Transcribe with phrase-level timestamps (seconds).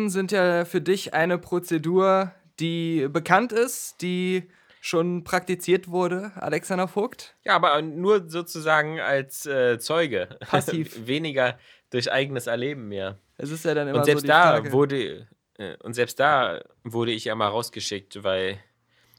[0.00, 4.50] Geburten sind ja für dich eine Prozedur, die bekannt ist, die
[4.80, 7.36] schon praktiziert wurde, Alexander Vogt.
[7.44, 10.38] Ja, aber nur sozusagen als äh, Zeuge.
[10.40, 10.96] Passiv.
[11.06, 11.58] Weniger
[11.90, 13.18] durch eigenes Erleben mehr.
[13.36, 14.72] Es ist ja dann immer Und selbst so da Frage.
[14.72, 18.58] wurde äh, und selbst da wurde ich ja mal rausgeschickt, weil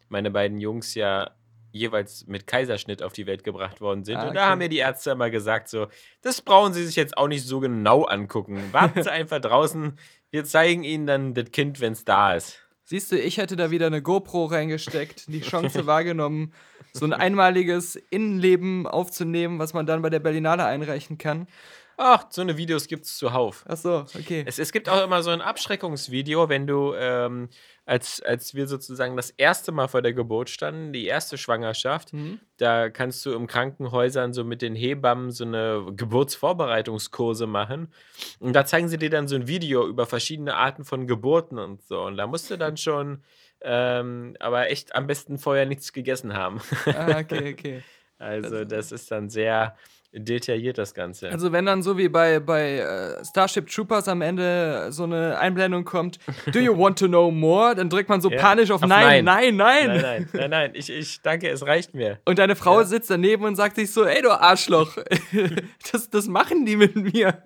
[0.09, 1.31] meine beiden Jungs ja
[1.71, 4.17] jeweils mit Kaiserschnitt auf die Welt gebracht worden sind.
[4.17, 5.87] Ah, Und da haben mir die Ärzte immer gesagt, so,
[6.21, 8.61] das brauchen sie sich jetzt auch nicht so genau angucken.
[8.71, 9.97] Warten sie einfach draußen.
[10.29, 12.59] Wir zeigen ihnen dann das Kind, wenn es da ist.
[12.83, 16.53] Siehst du, ich hätte da wieder eine GoPro reingesteckt, die Chance wahrgenommen,
[16.93, 21.47] so ein einmaliges Innenleben aufzunehmen, was man dann bei der Berlinale einreichen kann.
[21.95, 23.63] Ach, so eine Videos gibt es zuhauf.
[23.67, 24.43] Ach so, okay.
[24.47, 27.49] Es, es gibt auch immer so ein Abschreckungsvideo, wenn du, ähm,
[27.91, 32.39] als, als wir sozusagen das erste Mal vor der Geburt standen, die erste Schwangerschaft, Mhm.
[32.55, 37.91] da kannst du im Krankenhäusern so mit den Hebammen so eine Geburtsvorbereitungskurse machen.
[38.39, 41.81] Und da zeigen sie dir dann so ein Video über verschiedene Arten von Geburten und
[41.83, 42.01] so.
[42.03, 43.23] Und da musst du dann schon,
[43.61, 46.61] ähm, aber echt am besten vorher nichts gegessen haben.
[46.85, 47.83] Ah, okay, okay.
[48.17, 49.75] Also, das ist dann sehr
[50.13, 51.29] detailliert, das Ganze.
[51.29, 55.85] Also wenn dann so wie bei, bei äh, Starship Troopers am Ende so eine Einblendung
[55.85, 56.19] kommt,
[56.51, 57.75] do you want to know more?
[57.75, 59.55] Dann drückt man so Ja, panisch auf, auf nein, Nein.
[59.55, 62.19] nein, nein, nein, nein, nein, nein, ich, ich danke, es reicht mir.
[62.25, 64.97] Und deine Frau sitzt daneben und sagt sich so, ey du Arschloch,
[65.91, 67.41] das, das machen die mit mir.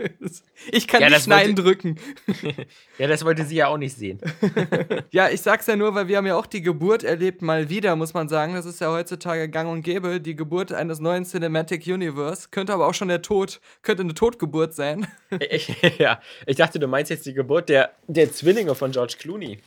[0.72, 1.96] Ich kann Ja, nicht Nein wollte- drücken.
[2.98, 4.20] Ja, das wollte sie ja auch nicht sehen.
[5.12, 7.96] Ja, ich sag's ja nur, weil wir haben ja auch die Geburt erlebt, mal wieder,
[7.96, 8.54] muss man sagen.
[8.56, 12.48] Das ist ja heutzutage gang und gäbe, die Geburt eines neuen Cinematic Universe.
[12.56, 15.08] Könnte aber auch schon der Tod, könnte eine Totgeburt sein.
[15.50, 19.60] Ich, ja, ich dachte, du meinst jetzt die Geburt der, der Zwillinge von George Clooney.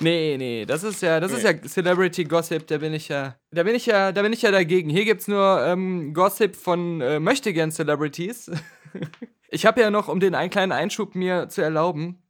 [0.00, 3.62] Nee, nee, das ist ja, das ist ja Celebrity Gossip, da bin ich ja, da
[3.62, 4.90] bin ich ja, da bin ich ja dagegen.
[4.90, 8.50] Hier gibt's nur ähm, Gossip von äh, möchtegern Celebrities.
[9.48, 12.20] ich habe ja noch, um den einen kleinen Einschub mir zu erlauben,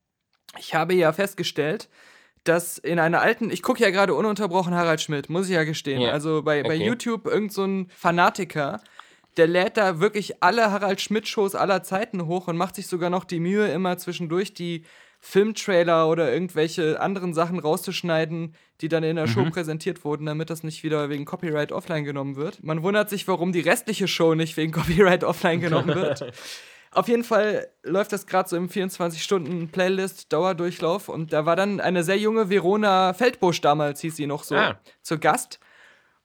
[0.59, 1.88] ich habe ja festgestellt,
[2.44, 6.03] dass in einer alten, ich gucke ja gerade ununterbrochen Harald Schmidt, muss ich ja gestehen.
[6.03, 6.87] Ja, Also bei, bei okay.
[6.87, 8.82] YouTube irgend so ein Fanatiker,
[9.37, 13.25] der lädt da wirklich alle Harald Schmidt-Shows aller Zeiten hoch und macht sich sogar noch
[13.25, 14.84] die Mühe, immer zwischendurch die
[15.21, 20.62] Filmtrailer oder irgendwelche anderen Sachen rauszuschneiden, die dann in der Show präsentiert wurden, damit das
[20.62, 22.62] nicht wieder wegen Copyright offline genommen wird.
[22.62, 26.31] Man wundert sich, warum die restliche Show nicht wegen Copyright offline genommen wird.
[26.91, 32.19] Auf jeden Fall läuft das gerade so im 24-Stunden-Playlist-Dauerdurchlauf und da war dann eine sehr
[32.19, 34.78] junge Verona Feldbusch damals, hieß sie noch so, Ah.
[35.03, 35.59] zu Gast.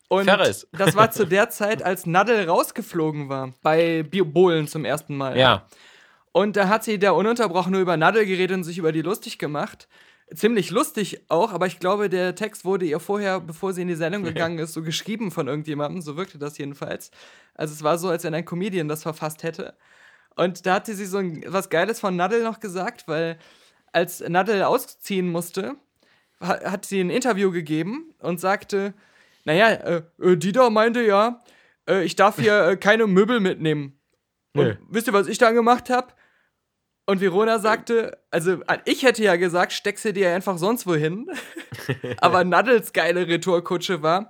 [0.09, 0.67] Und Ferris.
[0.73, 3.53] das war zu der Zeit, als Nadel rausgeflogen war.
[3.61, 5.37] Bei Bohlen zum ersten Mal.
[5.37, 5.65] Ja.
[6.31, 9.39] Und da hat sie da ununterbrochen nur über Nadel geredet und sich über die lustig
[9.39, 9.87] gemacht.
[10.33, 13.95] Ziemlich lustig auch, aber ich glaube, der Text wurde ihr vorher, bevor sie in die
[13.95, 16.01] Sendung gegangen ist, so geschrieben von irgendjemandem.
[16.03, 17.09] So wirkte das jedenfalls.
[17.55, 19.75] Also es war so, als wenn ein Comedian das verfasst hätte.
[20.35, 23.39] Und da hatte sie so ein, was Geiles von Nadel noch gesagt, weil
[23.91, 25.75] als Nadel ausziehen musste,
[26.39, 28.93] ha- hat sie ein Interview gegeben und sagte,
[29.45, 31.41] naja, äh, äh, Dieter meinte ja,
[31.89, 33.99] äh, ich darf hier äh, keine Möbel mitnehmen.
[34.53, 34.75] Und Nö.
[34.89, 36.13] wisst ihr, was ich dann gemacht habe?
[37.05, 41.27] Und Verona sagte, also ich hätte ja gesagt, steck sie dir einfach sonst wohin.
[42.17, 44.29] Aber Nadels geile Retourkutsche war,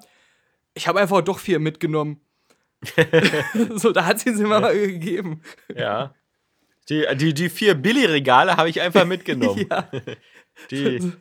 [0.73, 2.21] ich habe einfach doch vier mitgenommen.
[3.75, 5.41] so, da hat sie sie mal gegeben.
[5.75, 6.15] Ja.
[6.87, 9.67] Die, die, die vier Billy-Regale habe ich einfach mitgenommen.
[9.69, 9.89] Ja,
[10.71, 11.11] Die, die,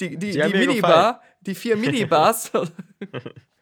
[0.00, 2.50] die, die, Die mir Minibar, die vier Minibars.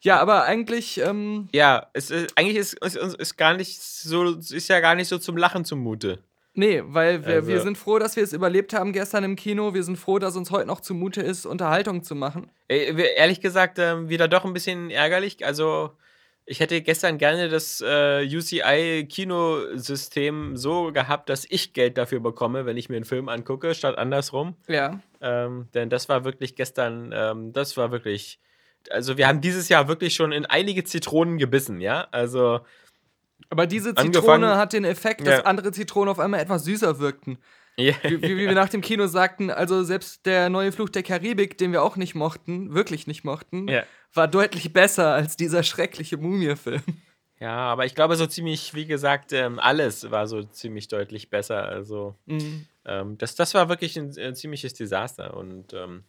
[0.00, 4.68] ja, aber eigentlich, ähm, ja, es ist, eigentlich ist, ist, ist, gar nicht so, ist
[4.68, 6.18] ja gar nicht so zum Lachen zumute.
[6.54, 9.74] nee, weil wir, Also- wir sind froh, dass wir es überlebt haben gestern im Kino.
[9.74, 12.50] Wir sind froh, dass uns heute noch zumute ist, Unterhaltung zu machen.
[12.68, 15.44] Ehrlich gesagt, ähm, wieder doch ein bisschen ärgerlich.
[15.46, 15.92] Also,
[16.44, 22.76] ich hätte gestern gerne das äh, UCI-Kinosystem so gehabt, dass ich Geld dafür bekomme, wenn
[22.76, 24.54] ich mir einen Film angucke, statt andersrum.
[24.68, 25.00] Ja.
[25.20, 28.38] Ähm, denn das war wirklich gestern, ähm, das war wirklich.
[28.90, 32.08] Also, wir haben dieses Jahr wirklich schon in einige Zitronen gebissen, ja?
[32.10, 32.60] Also,
[33.48, 35.44] Aber diese Zitrone hat den Effekt, dass Ja.
[35.44, 37.38] andere Zitronen auf einmal etwas süßer wirkten.
[37.76, 41.72] Wie, wie, wir nach dem Kino sagten, also selbst der neue Fluch der Karibik, den
[41.72, 43.82] wir auch nicht mochten, wirklich nicht mochten, Ja.
[44.12, 46.82] war deutlich besser als dieser schreckliche Mumie-Film.
[47.40, 51.64] Ja, aber ich glaube, so ziemlich, wie gesagt, ähm, alles war so ziemlich deutlich besser.
[51.64, 52.66] Also, Mhm.
[52.84, 55.34] ähm, das, das war wirklich ein, ein ziemliches Desaster.
[55.36, 56.04] Und ähm,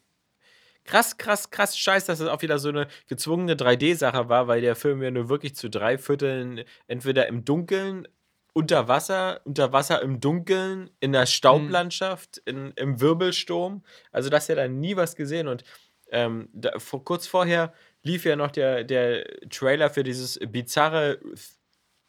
[0.83, 4.75] krass, krass, krass scheiß, dass es auch wieder so eine gezwungene 3D-Sache war, weil der
[4.75, 8.07] Film ja nur wirklich zu drei Vierteln entweder im Dunkeln,
[8.54, 13.84] unter Wasser, unter Wasser im Dunkeln, in der Staublandschaft, in, im Wirbelsturm.
[14.12, 15.48] Also, das ja dann nie was gesehen.
[15.48, 15.64] Und
[16.12, 17.74] ähm, da, vor, kurz vorher
[18.04, 21.20] lief ja noch der, der Trailer für dieses bizarre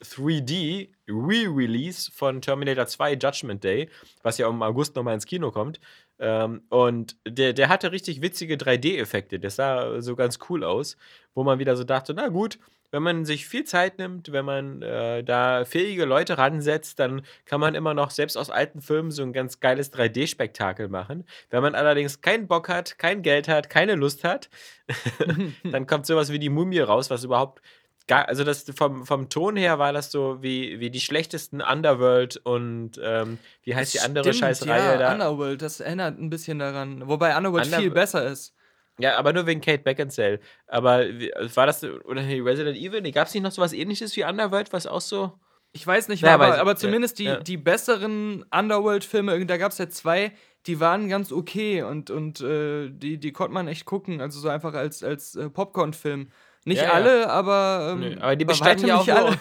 [0.03, 3.89] 3D Re-Release von Terminator 2 Judgment Day,
[4.23, 5.81] was ja im August nochmal ins Kino kommt.
[6.19, 9.39] Ähm, und der, der hatte richtig witzige 3D-Effekte.
[9.41, 10.97] Das sah so ganz cool aus,
[11.35, 12.59] wo man wieder so dachte, na gut,
[12.95, 17.59] wenn man sich viel Zeit nimmt, wenn man äh, da fähige Leute ransetzt, dann kann
[17.59, 21.25] man immer noch selbst aus alten Filmen so ein ganz geiles 3D-Spektakel machen.
[21.51, 24.49] Wenn man allerdings keinen Bock hat, kein Geld hat, keine Lust hat,
[25.65, 27.63] dann kommt sowas wie die Mumie raus, was überhaupt
[28.07, 32.37] gar, also das vom, vom Ton her war das so wie, wie die schlechtesten Underworld
[32.45, 35.13] und ähm, wie heißt die andere Stimmt, Scheißreihe ja, da?
[35.15, 37.09] Underworld, das erinnert ein bisschen daran.
[37.09, 38.55] Wobei Underworld Under- viel besser ist.
[38.99, 40.41] Ja, aber nur wegen Kate Beckinsale.
[40.67, 43.01] Aber wie, war das, oder nee, Resident Evil?
[43.01, 45.33] Nee, gab es nicht noch so was ähnliches wie Underworld, was auch so.
[45.73, 46.61] Ich weiß nicht, Ja, aber, weiß ich.
[46.61, 47.41] aber Ja, zumindest die, ja.
[47.41, 50.33] die besseren Underworld-Filme, da gab es ja zwei,
[50.67, 54.49] die waren ganz okay und, und äh, die, die konnte man echt gucken, also so
[54.49, 56.31] einfach als, als äh, Popcorn-Film.
[56.65, 56.93] Nicht Ja, ja.
[56.93, 59.37] alle, aber, ähm, Nö, aber die bestanden ja auch nur,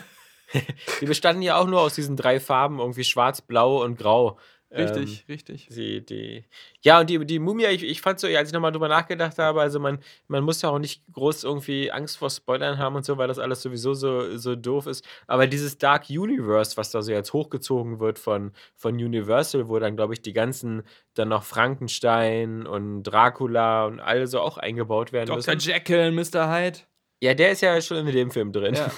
[1.02, 4.40] die bestanden ja auch nur aus diesen drei Farben, irgendwie schwarz, blau und grau.
[4.75, 5.68] Richtig, richtig.
[5.70, 6.46] Ähm, die, die,
[6.81, 9.62] ja, und die, die Mumie, ich, ich fand so, als ich nochmal drüber nachgedacht habe,
[9.62, 13.18] also man, man muss ja auch nicht groß irgendwie Angst vor Spoilern haben und so,
[13.18, 15.06] weil das alles sowieso so, so doof ist.
[15.28, 19.96] Aber dieses Dark Universe, was da so jetzt hochgezogen wird von, von Universal, wo dann,
[19.96, 20.84] glaube ich, die ganzen
[21.14, 25.54] dann noch Frankenstein und Dracula und alle so auch eingebaut werden Dr.
[25.54, 25.70] müssen.
[25.70, 26.52] Jekyll, Mr.
[26.52, 26.80] Hyde.
[27.22, 28.74] Ja, der ist ja schon in dem Film drin.
[28.74, 28.92] Ja.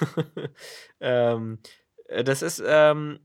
[1.00, 1.60] ähm,
[2.07, 3.19] äh, das ist, ähm,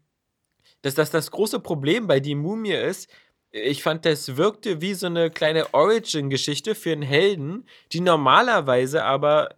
[0.82, 3.10] dass das, das große Problem bei Die Mumie ist,
[3.52, 9.56] ich fand, das wirkte wie so eine kleine Origin-Geschichte für einen Helden, die normalerweise aber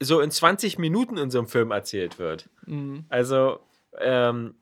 [0.00, 2.50] so in 20 Minuten in so einem Film erzählt wird.
[2.66, 3.06] Mhm.
[3.08, 3.60] Also,
[4.00, 4.54] ähm,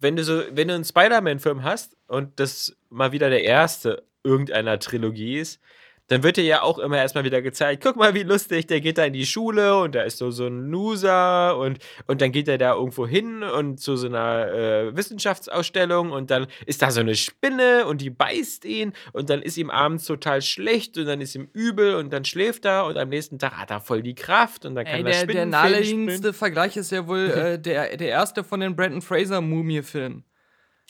[0.00, 4.78] wenn du so, wenn du einen Spider-Man-Film hast und das mal wieder der erste irgendeiner
[4.78, 5.60] Trilogie ist,
[6.08, 8.98] dann wird dir ja auch immer erstmal wieder gezeigt, guck mal, wie lustig, der geht
[8.98, 12.48] da in die Schule und da ist so, so ein Loser und, und dann geht
[12.48, 17.00] er da irgendwo hin und zu so einer äh, Wissenschaftsausstellung und dann ist da so
[17.00, 21.20] eine Spinne und die beißt ihn und dann ist ihm abends total schlecht und dann
[21.20, 24.14] ist ihm übel und dann schläft er und am nächsten Tag hat er voll die
[24.14, 27.96] Kraft und dann kann Ey, er der, der naheliegendste Vergleich ist ja wohl äh, der,
[27.96, 30.24] der erste von den Brandon Fraser-Mumie-Filmen.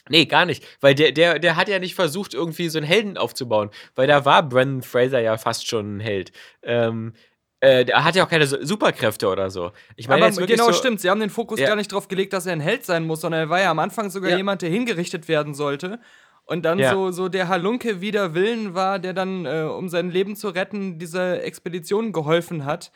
[0.07, 0.65] Nee, gar nicht.
[0.81, 3.69] Weil der, der, der hat ja nicht versucht, irgendwie so einen Helden aufzubauen.
[3.95, 6.31] Weil da war Brandon Fraser ja fast schon ein Held.
[6.63, 7.13] Ähm,
[7.59, 9.71] äh, der hat ja auch keine Superkräfte oder so.
[9.97, 11.01] Ich meine, Aber genau, so, stimmt.
[11.01, 11.67] Sie haben den Fokus Ja.
[11.67, 13.79] gar nicht darauf gelegt, dass er ein Held sein muss, sondern er war ja am
[13.79, 14.37] Anfang sogar Ja.
[14.37, 15.99] jemand, der hingerichtet werden sollte.
[16.45, 16.91] Und dann Ja.
[16.91, 20.97] so, so der Halunke wider Willen war, der dann, äh, um sein Leben zu retten,
[20.97, 22.91] dieser Expedition geholfen hat.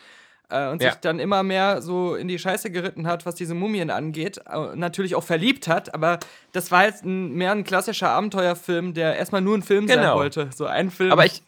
[0.50, 0.92] Äh, und Ja.
[0.92, 4.40] sich dann immer mehr so in die Scheiße geritten hat, was diese Mumien angeht.
[4.50, 6.20] Äh, natürlich auch verliebt hat, aber
[6.52, 10.16] das war jetzt ein, mehr ein klassischer Abenteuerfilm, der erstmal nur ein Film sein Genau.
[10.16, 10.50] wollte.
[10.56, 11.12] So ein Film.
[11.12, 11.42] Aber ich,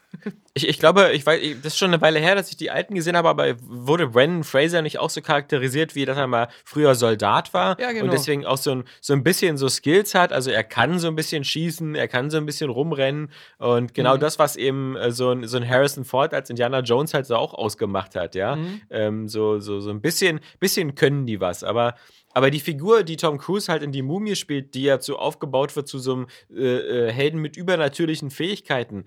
[0.53, 2.95] ich, ich glaube, ich weiß, das ist schon eine Weile her, dass ich die alten
[2.95, 6.95] gesehen habe, aber wurde Brandon Fraser nicht auch so charakterisiert, wie dass er mal früher
[6.95, 8.05] Soldat war Ja, genau.
[8.05, 10.31] und deswegen auch so ein, so ein bisschen so Skills hat.
[10.33, 14.15] Also er kann so ein bisschen schießen, er kann so ein bisschen rumrennen und genau
[14.15, 14.19] Mhm.
[14.19, 17.35] das, was eben äh, so ein, so ein Harrison Ford als Indiana Jones halt so
[17.35, 18.55] auch ausgemacht hat, ja.
[18.55, 18.81] Mhm.
[18.89, 21.95] Ähm, so, so, so ein bisschen, bisschen können die was, aber
[22.33, 25.73] aber die Figur, die Tom Cruise halt in die Mumie spielt, die ja so aufgebaut
[25.77, 29.05] wird zu so einem äh, äh, Helden mit übernatürlichen Fähigkeiten,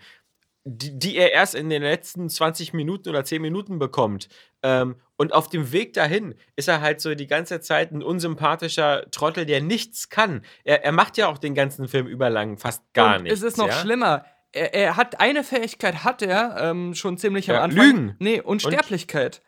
[0.65, 4.29] die, die er erst in den letzten 20 Minuten oder 10 Minuten bekommt.
[4.62, 9.11] Ähm, und auf dem Weg dahin ist er halt so die ganze Zeit ein unsympathischer
[9.11, 10.45] Trottel, der nichts kann.
[10.65, 13.38] Er, er macht ja auch den ganzen Film überlang fast gar und nichts.
[13.38, 13.73] Es ist noch ja?
[13.73, 14.25] schlimmer.
[14.53, 17.85] Er, er hat eine Fähigkeit, hat er ähm, schon ziemlich am Ja, Anfang.
[17.85, 18.17] Lügen.
[18.19, 19.43] Nee, Unsterblichkeit.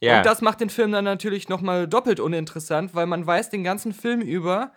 [0.00, 0.18] Ja.
[0.18, 3.92] Und das macht den Film dann natürlich nochmal doppelt uninteressant, weil man weiß den ganzen
[3.94, 4.72] Film über,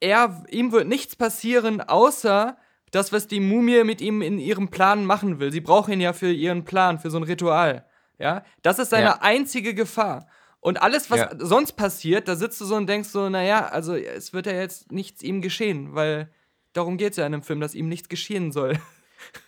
[0.00, 2.56] er, ihm wird nichts passieren, außer
[2.90, 5.52] das, was die Mumie mit ihm in ihrem Plan machen will.
[5.52, 7.86] Sie braucht ihn ja für ihren Plan, für so ein Ritual.
[8.18, 9.18] Ja, das ist seine Ja.
[9.22, 10.26] einzige Gefahr.
[10.60, 11.30] Und alles, was Ja.
[11.38, 14.92] sonst passiert, da sitzt du so und denkst so, naja, also es wird ja jetzt
[14.92, 16.30] nichts ihm geschehen, weil
[16.74, 18.78] darum geht es ja in einem Film, dass ihm nichts geschehen soll.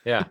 [0.04, 0.26] Ja.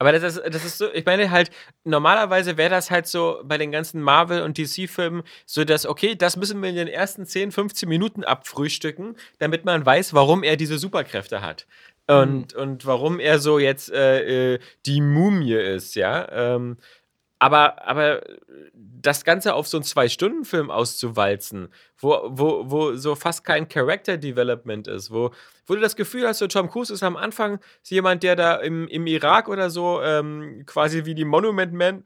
[0.00, 1.50] Aber das ist, das ist so, ich meine halt,
[1.82, 6.36] normalerweise wäre das halt so bei den ganzen Marvel- und DC-Filmen so, dass, okay, das
[6.36, 10.78] müssen wir in den ersten 10, 15 Minuten abfrühstücken, damit man weiß, warum er diese
[10.78, 11.66] Superkräfte hat.
[12.16, 16.26] Und, und warum er so jetzt äh, äh, die Mumie ist, ja.
[16.30, 16.78] Ähm,
[17.38, 18.22] aber, aber
[18.74, 25.10] das Ganze auf so einen Zwei-Stunden-Film auszuwalzen, wo, wo, wo so fast kein Character-Development ist,
[25.10, 25.30] wo,
[25.66, 28.88] wo du das Gefühl hast, so Tom Cruise ist am Anfang jemand, der da im,
[28.88, 32.04] im Irak oder so ähm, quasi wie die Monument Man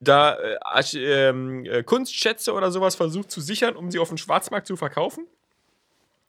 [0.00, 0.58] da äh,
[0.96, 5.26] ähm, äh, Kunstschätze oder sowas versucht zu sichern, um sie auf dem Schwarzmarkt zu verkaufen.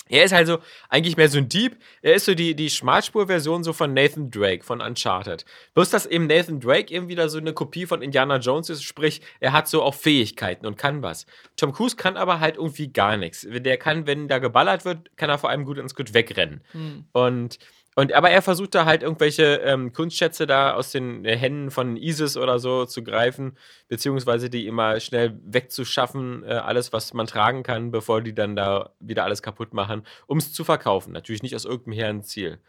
[0.09, 0.57] Er ist also
[0.89, 1.77] eigentlich mehr so ein Dieb.
[2.01, 5.45] Er ist so die, die Schmalspur-Version so von Nathan Drake von Uncharted.
[5.75, 9.21] Bloß, dass eben Nathan Drake eben wieder so eine Kopie von Indiana Jones ist, sprich,
[9.39, 11.25] er hat so auch Fähigkeiten und kann was.
[11.55, 13.47] Tom Cruise kann aber halt irgendwie gar nichts.
[13.49, 16.61] Der kann, wenn da geballert wird, kann er vor allem gut ins Gut wegrennen.
[17.13, 17.59] Und,
[17.99, 21.97] und aber er versucht da halt irgendwelche ähm, Kunstschätze da aus den äh, Händen von
[21.97, 23.57] ISIS oder so zu greifen,
[23.89, 28.93] beziehungsweise die immer schnell wegzuschaffen, äh, alles, was man tragen kann, bevor die dann da
[29.01, 31.11] wieder alles kaputt machen, um es zu verkaufen.
[31.11, 32.59] Natürlich nicht aus irgendeinem hehren Ziel.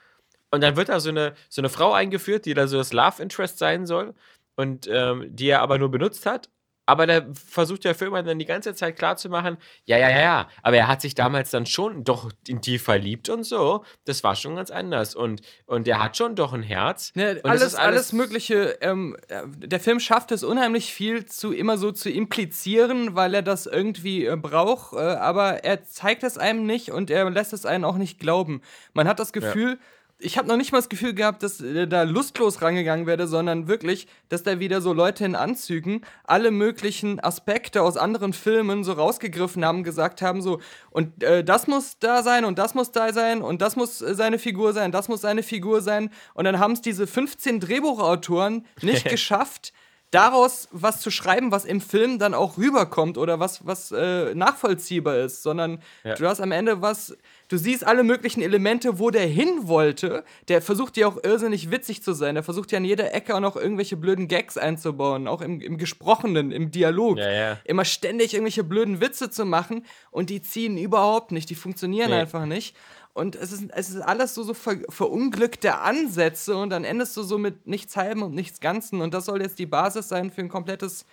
[0.51, 3.23] Und dann wird da so eine, so eine Frau eingeführt, die da so das Love
[3.23, 4.15] Interest sein soll
[4.57, 6.49] und ähm, die er aber nur benutzt hat.
[6.91, 10.77] Aber da versucht der Film dann die ganze Zeit klarzumachen, ja, ja, ja, ja, aber
[10.77, 13.85] er hat sich damals dann schon doch in die verliebt und so.
[14.07, 15.15] Das war schon ganz anders.
[15.15, 17.13] Und, und er hat schon doch ein Herz.
[17.15, 18.79] Ne, und das alles, ist alles Mögliche.
[18.81, 23.43] Ähm, äh, der Film schafft es unheimlich viel zu immer so zu implizieren, weil er
[23.43, 27.67] das irgendwie äh, braucht, äh, aber er zeigt es einem nicht und er lässt es
[27.67, 28.63] einen auch nicht glauben.
[28.95, 29.79] Man hat das Gefühl,
[30.21, 33.69] ich habe noch nicht mal das Gefühl gehabt, dass äh, da lustlos rangegangen werde, sondern
[33.69, 38.93] wirklich, dass da wieder so Leute in Anzügen alle möglichen Aspekte aus anderen Filmen so
[38.93, 40.61] rausgegriffen haben, gesagt haben so
[40.91, 44.15] und äh, das muss da sein und das muss da sein und das muss äh,
[44.15, 48.67] seine Figur sein, das muss seine Figur sein und dann haben es diese 15 Drehbuchautoren
[48.83, 49.73] nicht geschafft,
[50.11, 55.19] daraus was zu schreiben, was im Film dann auch rüberkommt oder was, was äh, nachvollziehbar
[55.19, 56.15] ist, sondern Ja.
[56.15, 57.17] du hast am Ende was,
[57.51, 60.25] du siehst alle möglichen Elemente, wo der hin wollte.
[60.49, 62.35] Der versucht ja auch irrsinnig witzig zu sein.
[62.37, 65.77] Der versucht ja an jeder Ecke auch noch irgendwelche blöden Gags einzubauen, auch im, im
[65.77, 67.19] Gesprochenen, im Dialog.
[67.19, 67.59] Ja, ja.
[67.65, 72.17] Immer ständig irgendwelche blöden Witze zu machen und die ziehen überhaupt nicht, die funktionieren Nee.
[72.21, 72.75] einfach nicht.
[73.13, 77.23] Und es ist, es ist alles so, so ver, verunglückte Ansätze und dann endest du
[77.25, 79.01] so mit nichts Halbem und nichts Ganzen.
[79.01, 81.05] Und das soll jetzt die Basis sein für ein komplettes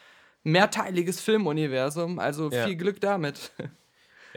[0.44, 2.20] mehrteiliges Filmuniversum.
[2.20, 2.66] Also Ja.
[2.66, 3.52] viel Glück damit.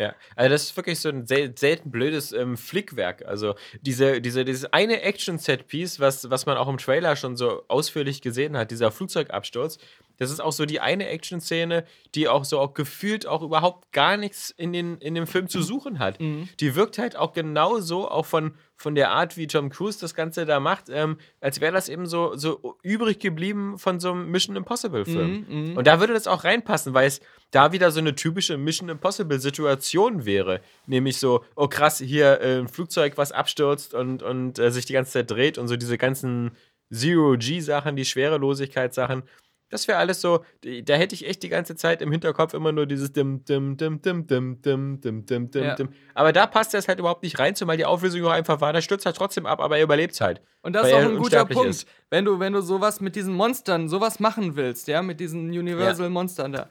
[0.00, 3.22] Ja, also das ist wirklich so ein sel selten blödes ähm, Flickwerk.
[3.26, 8.22] Also diese, diese, dieses eine Action-Set-Piece, was, was man auch im Trailer schon so ausführlich
[8.22, 9.76] gesehen hat, dieser Flugzeugabsturz,
[10.20, 11.84] das ist auch so die eine Action-Szene,
[12.14, 15.62] die auch so auch gefühlt auch überhaupt gar nichts in, den, in dem Film zu
[15.62, 16.18] suchen hat.
[16.60, 20.44] Die wirkt halt auch genauso, auch von, von der Art, wie Tom Cruise das Ganze
[20.44, 24.56] da macht, ähm, als wäre das eben so, so übrig geblieben von so einem Mission
[24.56, 25.74] Impossible-Film.
[25.78, 30.26] Und da würde das auch reinpassen, weil es da wieder so eine typische Mission Impossible-Situation
[30.26, 30.60] wäre.
[30.86, 34.92] Nämlich so, oh krass, hier äh, ein Flugzeug, was abstürzt und, und äh, sich die
[34.92, 36.50] ganze Zeit dreht und so diese ganzen
[36.92, 39.22] Zero-G-Sachen, die Schwerelosigkeitssachen.
[39.70, 40.44] Das wäre alles so,
[40.84, 44.02] da hätte ich echt die ganze Zeit im Hinterkopf immer nur dieses dim, dim, dim,
[44.02, 45.74] dim, dim, dim, dim, dim, dim, Ja.
[45.76, 45.88] dim.
[46.14, 48.82] Aber da passt das halt überhaupt nicht rein, zumal die Auflösung auch einfach war, der
[48.82, 50.40] stürzt halt trotzdem ab, aber er überlebt halt.
[50.62, 51.70] Und das ist auch er ein guter Punkt.
[51.70, 51.88] ist.
[52.10, 56.52] Wenn du, wenn du sowas mit diesen Monstern, sowas machen willst, ja, mit diesen Universal-Monstern
[56.52, 56.70] da,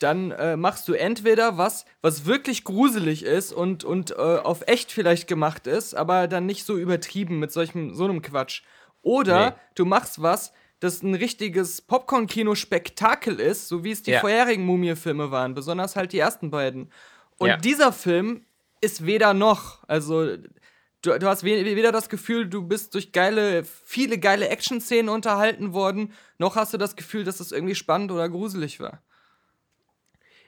[0.00, 4.90] dann äh, machst du entweder was, was wirklich gruselig ist und, und äh, auf echt
[4.92, 8.62] vielleicht gemacht ist, aber dann nicht so übertrieben mit solchem, so einem Quatsch.
[9.02, 9.56] Oder Nee.
[9.76, 14.20] du machst was, das ein richtiges Popcorn-Kino-Spektakel ist, so wie es die Ja.
[14.20, 16.90] vorherigen Mumie-Filme waren, besonders halt die ersten beiden.
[17.38, 17.56] Und Ja.
[17.56, 18.44] dieser Film
[18.80, 19.84] ist weder noch.
[19.86, 20.36] Also,
[21.02, 25.72] du, du hast we- weder das Gefühl, du bist durch geile, viele geile Action-Szenen unterhalten
[25.72, 29.02] worden, noch hast du das Gefühl, dass es irgendwie spannend oder gruselig war.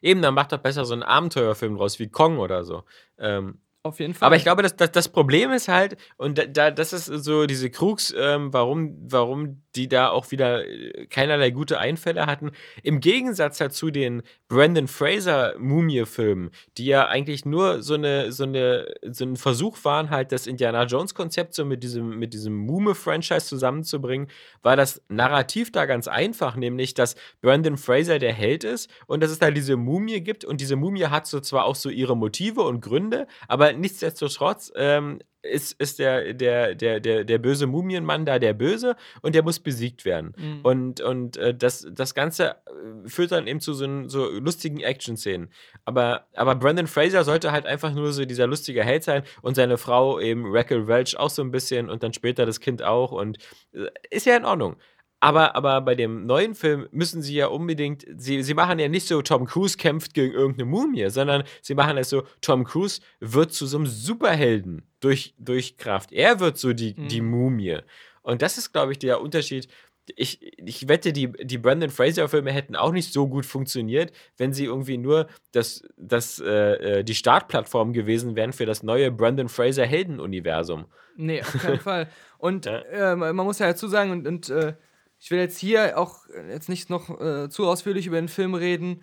[0.02, 2.82] Eben, dann macht doch besser so einen Abenteuerfilm draus, wie Kong oder so.
[3.18, 4.26] Ähm, Auf jeden Fall.
[4.26, 7.46] Aber ich glaube, das, das, das Problem ist halt, und da, da, das ist so
[7.46, 12.52] diese Krux, ähm, warum, warum die da auch wieder äh, keinerlei gute Einfälle hatten.
[12.83, 18.95] Im Gegensatz dazu den Brandon Fraser Mumie-Filmen, die ja eigentlich nur so, eine, so, eine,
[19.02, 24.28] so ein Versuch waren, halt das Indiana Jones-Konzept so mit diesem, mit diesem Mume-Franchise zusammenzubringen,
[24.62, 29.31] war das Narrativ da ganz einfach, nämlich, dass Brandon Fraser der Held ist und dass
[29.31, 32.62] es da diese Mumie gibt und diese Mumie hat so zwar auch so ihre Motive
[32.62, 38.38] und Gründe, aber nichtsdestotrotz ähm, ist, ist der, der, der, der, der böse Mumienmann da
[38.38, 40.34] der Böse und der muss besiegt werden.
[40.36, 40.60] Mhm.
[40.62, 45.50] Und, und äh, das, das Ganze äh, führt dann eben zu so, so lustigen Action-Szenen.
[45.84, 49.78] Aber, aber Brandon Fraser sollte halt einfach nur so dieser lustige Held sein und seine
[49.78, 53.38] Frau eben Raquel Welch auch so ein bisschen und dann später das Kind auch und
[53.72, 54.76] äh, ist ja in Ordnung.
[55.25, 59.07] Aber, aber bei dem neuen Film müssen sie ja unbedingt, sie, sie machen ja nicht
[59.07, 63.50] so, Tom Cruise kämpft gegen irgendeine Mumie, sondern sie machen es so, Tom Cruise wird
[63.54, 66.12] zu so einem Superhelden durch, durch Kraft.
[66.12, 67.78] Er wird so die, die Mumie.
[68.21, 69.69] Und das ist, glaube ich, der Unterschied,
[70.14, 74.66] ich, ich wette, die, die Brandon Fraser-Filme hätten auch nicht so gut funktioniert, wenn sie
[74.66, 80.85] irgendwie nur das, das, äh, äh die Startplattform gewesen wären für das neue Brandon Fraser-Helden-Universum.
[81.16, 82.11] Nee, auf keinen Fall.
[82.37, 82.81] Und ja.
[83.12, 84.75] äh, man muss ja dazu sagen, und, und äh,
[85.18, 89.02] ich will jetzt hier auch jetzt nicht noch äh, zu ausführlich über den Film reden,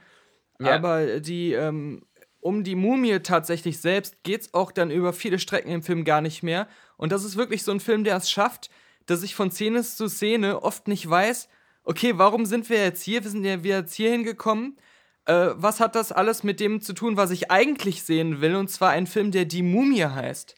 [0.60, 0.75] ja.
[0.75, 2.03] aber die, ähm,
[2.39, 6.22] um die Mumie tatsächlich selbst geht es auch dann über viele Strecken im Film gar
[6.22, 6.68] nicht mehr.
[6.98, 8.70] Und das ist wirklich so ein Film, der es schafft,
[9.06, 11.50] dass ich von Szene zu Szene oft nicht weiß,
[11.84, 13.24] okay, warum sind wir jetzt hier?
[13.24, 14.77] Wir sind ja jetzt hier hingekommen.
[15.25, 18.56] Äh, was hat das alles mit dem zu tun, was ich eigentlich sehen will?
[18.56, 20.56] Und zwar ein Film, der Die Mumie heißt.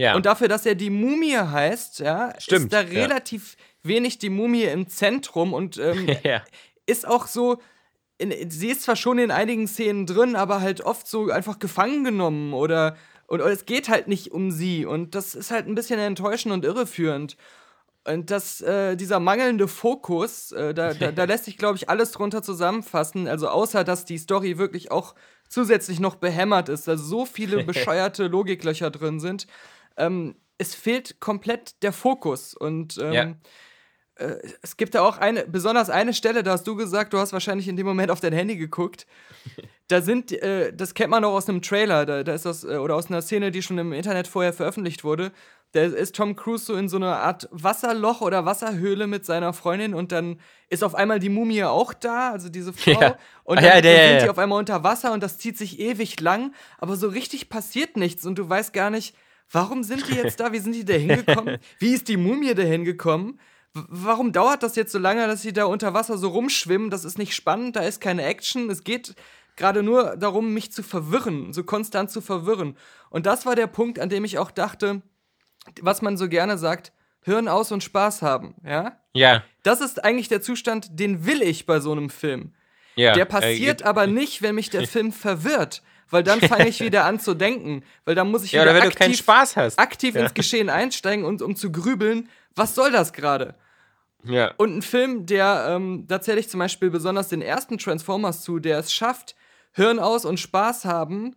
[0.00, 0.14] Ja.
[0.16, 4.62] Und dafür, dass er Die Mumie heißt, ja, Stimmt, ist da relativ wenig die Mumie
[4.64, 6.42] im Zentrum und ähm, ja.
[6.86, 7.58] ist auch so.
[8.16, 12.04] In, sie ist zwar schon in einigen Szenen drin, aber halt oft so einfach gefangen
[12.04, 15.74] genommen oder und, und es geht halt nicht um sie und das ist halt ein
[15.74, 17.36] bisschen enttäuschend und irreführend.
[18.04, 22.12] Und das, äh, dieser mangelnde Fokus, äh, da, da, da, lässt sich, glaube ich, alles
[22.12, 23.28] drunter zusammenfassen.
[23.28, 25.14] Also außer, dass die Story wirklich auch
[25.48, 29.46] zusätzlich noch behämmert ist, da so viele bescheuerte Logiklöcher drin sind.
[30.00, 32.54] Ähm, es fehlt komplett der Fokus.
[32.54, 33.34] Und ähm, ja.
[34.16, 37.32] äh, es gibt da auch eine, besonders eine Stelle, da hast du gesagt, du hast
[37.32, 39.06] wahrscheinlich in dem Moment auf dein Handy geguckt.
[39.90, 42.76] Da sind, äh, das kennt man auch aus einem Trailer, da, da ist das, äh,
[42.76, 45.32] oder aus einer Szene, die schon im Internet vorher veröffentlicht wurde
[45.72, 49.94] da ist Tom Cruise so in so einer Art Wasserloch oder Wasserhöhle mit seiner Freundin
[49.94, 52.90] und dann ist auf einmal die Mumie auch da, also diese Frau.
[53.00, 53.16] Ja.
[53.44, 55.78] Und dann, ja, der, dann sind die auf einmal unter Wasser und das zieht sich
[55.78, 59.14] ewig lang, aber so richtig passiert nichts und du weißt gar nicht,
[59.50, 60.52] warum sind die jetzt da?
[60.52, 61.58] Wie sind die da hingekommen?
[61.78, 63.40] Wie ist die Mumie da hingekommen?
[63.72, 66.90] Warum dauert das jetzt so lange, dass sie da unter Wasser so rumschwimmen?
[66.90, 68.68] Das ist nicht spannend, da ist keine Action.
[68.68, 69.14] Es geht
[69.56, 72.76] gerade nur darum, mich zu verwirren, so konstant zu verwirren.
[73.10, 75.02] Und das war der Punkt, an dem ich auch dachte,
[75.80, 76.92] was man so gerne sagt,
[77.22, 78.98] Hirn aus und Spaß haben, ja?
[79.12, 79.44] Ja.
[79.62, 82.54] Das ist eigentlich der Zustand, den will ich bei so einem Film.
[82.96, 83.12] Ja.
[83.12, 87.04] Der passiert äh, aber nicht, wenn mich der Film verwirrt, weil dann fange ich wieder
[87.04, 89.78] an zu denken, weil dann muss ich ja, wieder wenn aktiv, du keinen Spaß hast.
[89.78, 90.22] aktiv ja.
[90.22, 93.54] ins Geschehen einsteigen und um zu grübeln, was soll das gerade?
[94.24, 94.52] Ja.
[94.56, 98.58] Und ein Film, der, ähm, da zähle ich zum Beispiel besonders den ersten Transformers zu,
[98.58, 99.34] der es schafft,
[99.72, 101.36] Hirn aus und Spaß haben,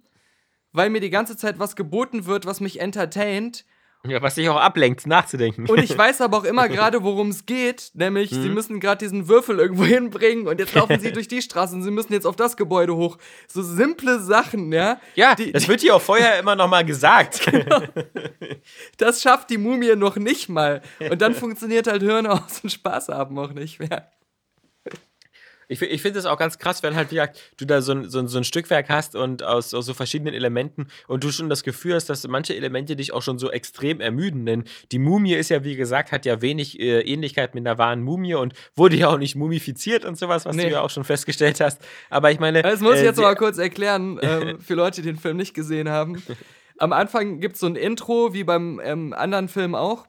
[0.71, 3.65] weil mir die ganze Zeit was geboten wird, was mich entertaint,
[4.05, 5.65] ja, was dich auch ablenkt, nachzudenken.
[5.65, 7.91] Und ich weiß aber auch immer gerade, worum es geht.
[7.93, 8.41] Nämlich, mhm.
[8.41, 11.83] sie müssen gerade diesen Würfel irgendwo hinbringen und jetzt laufen sie durch die Straße und
[11.83, 13.17] sie müssen jetzt auf das Gebäude hoch.
[13.47, 14.99] So simple Sachen, ja.
[15.15, 17.41] Ja, die, das wird hier auch vorher immer noch mal gesagt.
[17.45, 17.81] Genau.
[18.97, 20.81] Das schafft die Mumie noch nicht mal.
[21.09, 24.09] Und dann funktioniert halt Hirn aus und Spaß haben auch nicht mehr.
[25.67, 28.09] Ich, ich finde es auch ganz krass, wenn halt, wie gesagt, du da so ein,
[28.09, 31.49] so, ein, so ein Stückwerk hast und aus, aus so verschiedenen Elementen und du schon
[31.49, 34.45] das Gefühl hast, dass manche Elemente dich auch schon so extrem ermüden.
[34.45, 38.01] Denn die Mumie ist ja, wie gesagt, hat ja wenig äh, Ähnlichkeit mit einer wahren
[38.01, 40.63] Mumie und wurde ja auch nicht mumifiziert und sowas, was nee.
[40.63, 41.81] du ja auch schon festgestellt hast.
[42.09, 42.61] Aber ich meine.
[42.61, 45.53] Das muss ich äh, jetzt mal kurz erklären, äh, für Leute, die den Film nicht
[45.53, 46.21] gesehen haben.
[46.77, 50.07] Am Anfang gibt es so ein Intro, wie beim ähm, anderen Film auch,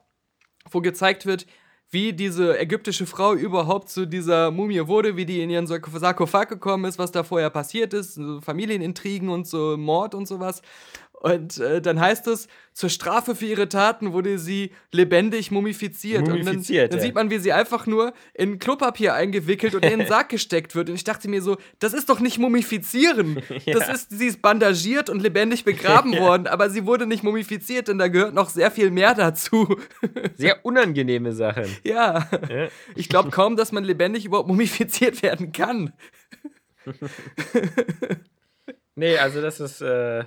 [0.69, 1.45] wo gezeigt wird,
[1.91, 6.85] wie diese ägyptische Frau überhaupt zu dieser Mumie wurde, wie die in ihren Sarkophag gekommen
[6.85, 10.61] ist, was da vorher passiert ist, so Familienintrigen und so Mord und sowas.
[11.25, 16.27] Und äh, dann heißt es, zur Strafe für ihre Taten wurde sie lebendig mumifiziert.
[16.27, 19.97] mumifiziert und dann, dann sieht man, wie sie einfach nur in Klopapier eingewickelt und in
[19.97, 20.89] den Sarg gesteckt wird.
[20.89, 23.41] Und ich dachte mir so, das ist doch nicht mumifizieren.
[23.65, 23.73] ja.
[23.73, 26.21] Das ist, sie ist bandagiert und lebendig begraben ja.
[26.21, 29.79] worden, aber sie wurde nicht mumifiziert, denn da gehört noch sehr viel mehr dazu.
[30.35, 31.65] sehr unangenehme Sachen.
[31.83, 32.29] Ja.
[32.47, 32.67] ja.
[32.95, 35.91] Ich glaube kaum, dass man lebendig überhaupt mumifiziert werden kann.
[38.93, 39.81] nee, also das ist.
[39.81, 40.25] Äh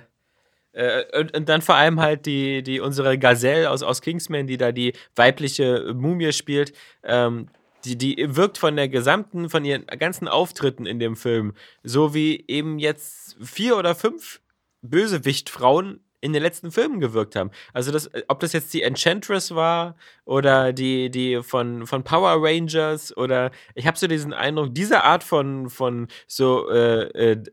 [0.79, 4.57] äh, und, und, dann vor allem halt die, die unsere Gazelle aus, aus Kingsman, die
[4.57, 6.71] da die weibliche Mumie spielt,
[7.03, 7.49] ähm,
[7.83, 12.45] die, die wirkt von der gesamten, von ihren ganzen Auftritten in dem Film, so wie
[12.47, 14.41] eben jetzt vier oder fünf
[14.81, 17.51] Bösewichtfrauen in den letzten Filmen gewirkt haben.
[17.73, 23.15] Also das, ob das jetzt die Enchantress war oder die, die von, von Power Rangers
[23.15, 27.43] oder ich habe so diesen Eindruck, diese Art von, von so äh, äh,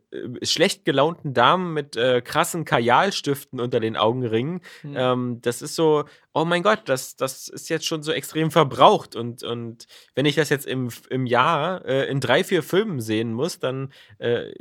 [0.42, 4.94] schlecht gelaunten Damen mit äh, krassen Kajalstiften unter den Augenringen, mhm.
[4.96, 9.16] ähm, das ist so, oh mein Gott, das, das ist jetzt schon so extrem verbraucht
[9.16, 13.33] und, und wenn ich das jetzt im, im Jahr äh, in drei, vier Filmen sehen
[13.33, 14.52] muss, dann äh,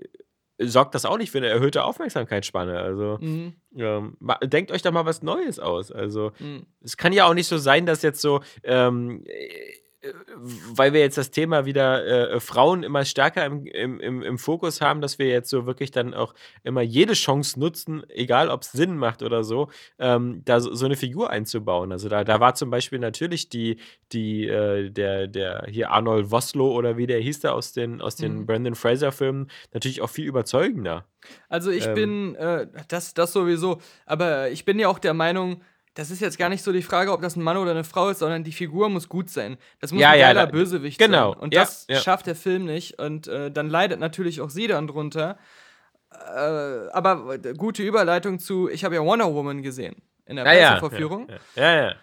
[0.60, 2.80] sorgt das auch nicht für eine erhöhte Aufmerksamkeitsspanne.
[2.80, 3.54] Also mhm.
[3.76, 5.92] ähm, denkt euch da mal was Neues aus.
[5.92, 6.66] Also mhm.
[6.82, 9.24] es kann ja auch nicht so sein, dass jetzt so ähm,
[10.74, 15.02] weil wir jetzt das Thema wieder äh, Frauen immer stärker im, im, im, Fokus haben,
[15.02, 18.98] dass wir jetzt so wirklich dann auch immer jede Chance nutzen, egal ob es Sinn
[18.98, 21.92] macht oder so, ähm, da so, so, eine Figur einzubauen.
[21.92, 23.78] Also da, da war zum Beispiel natürlich die,
[24.12, 28.16] die, äh, der, der hier Arnold Voslo oder wie der hieß da aus den, aus
[28.16, 28.46] den mhm.
[28.46, 31.06] Brandon Fraser-Filmen natürlich auch viel überzeugender.
[31.50, 35.62] Also ich ähm, bin, äh, das, das sowieso, aber ich bin ja auch der Meinung,
[35.96, 38.10] das ist jetzt gar nicht so die Frage, ob das ein Mann oder eine Frau
[38.10, 39.58] ist, sondern die Figur muss gut sein.
[39.80, 41.32] Das muss ja, ein geiler ja, Bösewicht genau.
[41.32, 41.42] sein.
[41.42, 42.00] Und ja, das ja.
[42.00, 43.00] schafft der Film nicht.
[43.00, 45.38] Und äh, dann leidet natürlich auch sie dann drunter.
[46.12, 51.28] Äh, aber gute Überleitung zu, ich habe ja Wonder Woman gesehen in der Pressevorführung.
[51.56, 51.96] Ja, ja.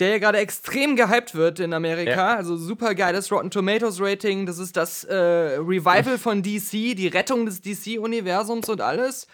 [0.00, 2.34] Der ja gerade extrem gehypt wird in Amerika.
[2.34, 4.44] Also super geiles Rotten Tomatoes Rating.
[4.44, 9.28] Das ist das äh, Revival von DC, die Rettung des DC-Universums und alles.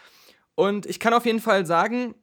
[0.55, 2.15] Und ich kann auf jeden Fall sagen,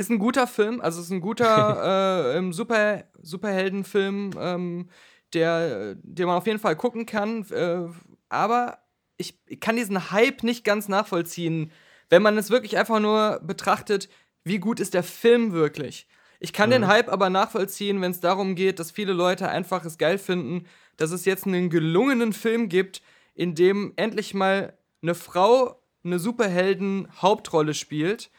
[0.00, 4.90] ist ein guter Film, also ist ein guter äh, Super, Superheldenfilm, ähm,
[5.34, 7.44] der, den man auf jeden Fall gucken kann.
[7.50, 7.86] Äh,
[8.28, 8.78] aber
[9.16, 11.72] ich, ich kann diesen Hype nicht ganz nachvollziehen,
[12.08, 14.08] wenn man es wirklich einfach nur betrachtet,
[14.44, 16.06] wie gut ist der Film wirklich.
[16.40, 16.74] Ich kann mhm.
[16.74, 20.66] den Hype aber nachvollziehen, wenn es darum geht, dass viele Leute einfach es geil finden,
[20.96, 23.02] dass es jetzt einen gelungenen Film gibt,
[23.34, 28.30] in dem endlich mal eine Frau eine Superhelden-Hauptrolle spielt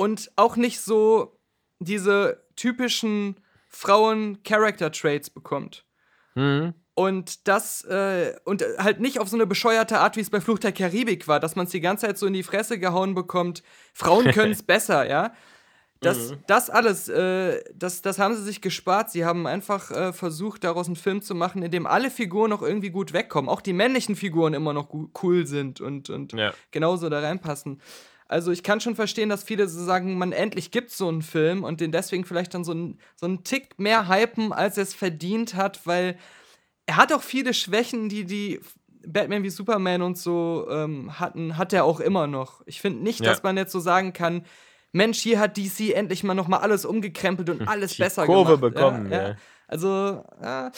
[0.00, 1.38] und auch nicht so
[1.78, 3.36] diese typischen
[3.68, 5.84] Frauen-Character-Traits bekommt.
[6.34, 6.72] Mhm.
[6.94, 10.58] Und das, äh, und halt nicht auf so eine bescheuerte Art, wie es bei Fluch
[10.58, 13.62] der Karibik war, dass man es die ganze Zeit so in die Fresse gehauen bekommt,
[13.92, 15.34] Frauen können es besser, ja.
[16.00, 16.38] Das, mhm.
[16.46, 19.10] das alles, äh, das, das haben sie sich gespart.
[19.10, 22.62] Sie haben einfach äh, versucht, daraus einen Film zu machen, in dem alle Figuren noch
[22.62, 23.50] irgendwie gut wegkommen.
[23.50, 24.88] Auch die männlichen Figuren immer noch
[25.22, 26.54] cool sind und, und ja.
[26.70, 27.82] genauso da reinpassen.
[28.30, 31.64] Also ich kann schon verstehen, dass viele so sagen, man endlich gibt so einen Film
[31.64, 34.94] und den deswegen vielleicht dann so einen, so einen Tick mehr hypen, als er es
[34.94, 36.16] verdient hat, weil
[36.86, 38.60] er hat auch viele Schwächen, die die
[39.04, 42.62] Batman wie Superman und so ähm, hatten, hat er auch immer noch.
[42.66, 43.30] Ich finde nicht, ja.
[43.30, 44.44] dass man jetzt so sagen kann,
[44.92, 48.58] Mensch, hier hat DC endlich mal noch mal alles umgekrempelt und alles die besser Kurve
[48.58, 48.74] gemacht.
[48.74, 49.10] bekommen.
[49.10, 49.36] Ja, ja.
[49.66, 50.70] Also äh,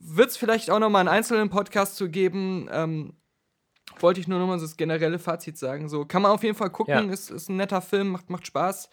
[0.00, 2.68] wird es vielleicht auch noch mal einen einzelnen Podcast zu geben.
[2.72, 3.12] Ähm,
[3.98, 5.88] wollte ich nur nochmal so das generelle Fazit sagen.
[5.88, 7.12] So kann man auf jeden Fall gucken, ja.
[7.12, 8.88] ist, ist ein netter Film, macht, macht Spaß.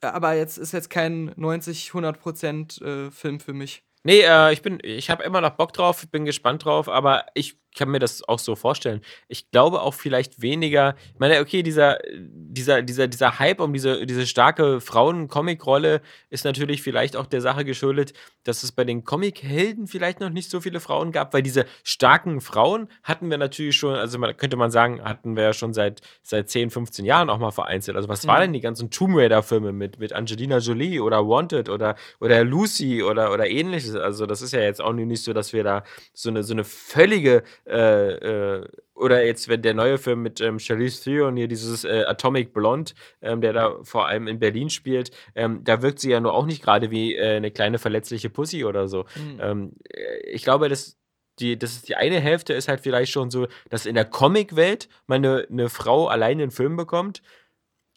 [0.00, 3.82] Aber jetzt ist jetzt kein 90, 100 Prozent äh, Film für mich.
[4.02, 7.59] Nee, äh, ich bin, ich habe immer noch Bock drauf, bin gespannt drauf, aber ich
[7.76, 9.00] kann mir das auch so vorstellen.
[9.28, 14.06] Ich glaube auch vielleicht weniger, ich meine, okay, dieser, dieser, dieser, dieser Hype um diese,
[14.06, 18.12] diese starke Frauen-Comic-Rolle ist natürlich vielleicht auch der Sache geschuldet,
[18.44, 22.40] dass es bei den Comic-Helden vielleicht noch nicht so viele Frauen gab, weil diese starken
[22.40, 26.00] Frauen hatten wir natürlich schon, also man, könnte man sagen, hatten wir ja schon seit,
[26.22, 27.96] seit 10, 15 Jahren auch mal vereinzelt.
[27.96, 28.28] Also was mhm.
[28.28, 33.02] waren denn die ganzen Tomb Raider-Filme mit, mit Angelina Jolie oder Wanted oder, oder Lucy
[33.02, 33.94] oder, oder ähnliches?
[33.94, 36.64] Also das ist ja jetzt auch nicht so, dass wir da so eine, so eine
[36.64, 41.84] völlige äh, äh, oder jetzt, wenn der neue Film mit ähm, Charlize Theron hier dieses
[41.84, 42.92] äh, Atomic Blonde,
[43.22, 46.46] ähm, der da vor allem in Berlin spielt, ähm, da wirkt sie ja nur auch
[46.46, 49.06] nicht gerade wie äh, eine kleine verletzliche Pussy oder so.
[49.16, 49.40] Mhm.
[49.40, 50.98] Ähm, äh, ich glaube, dass
[51.38, 54.88] die, das ist die eine Hälfte ist halt vielleicht schon so, dass in der Comic-Welt
[55.06, 57.22] man eine, eine Frau alleine einen Film bekommt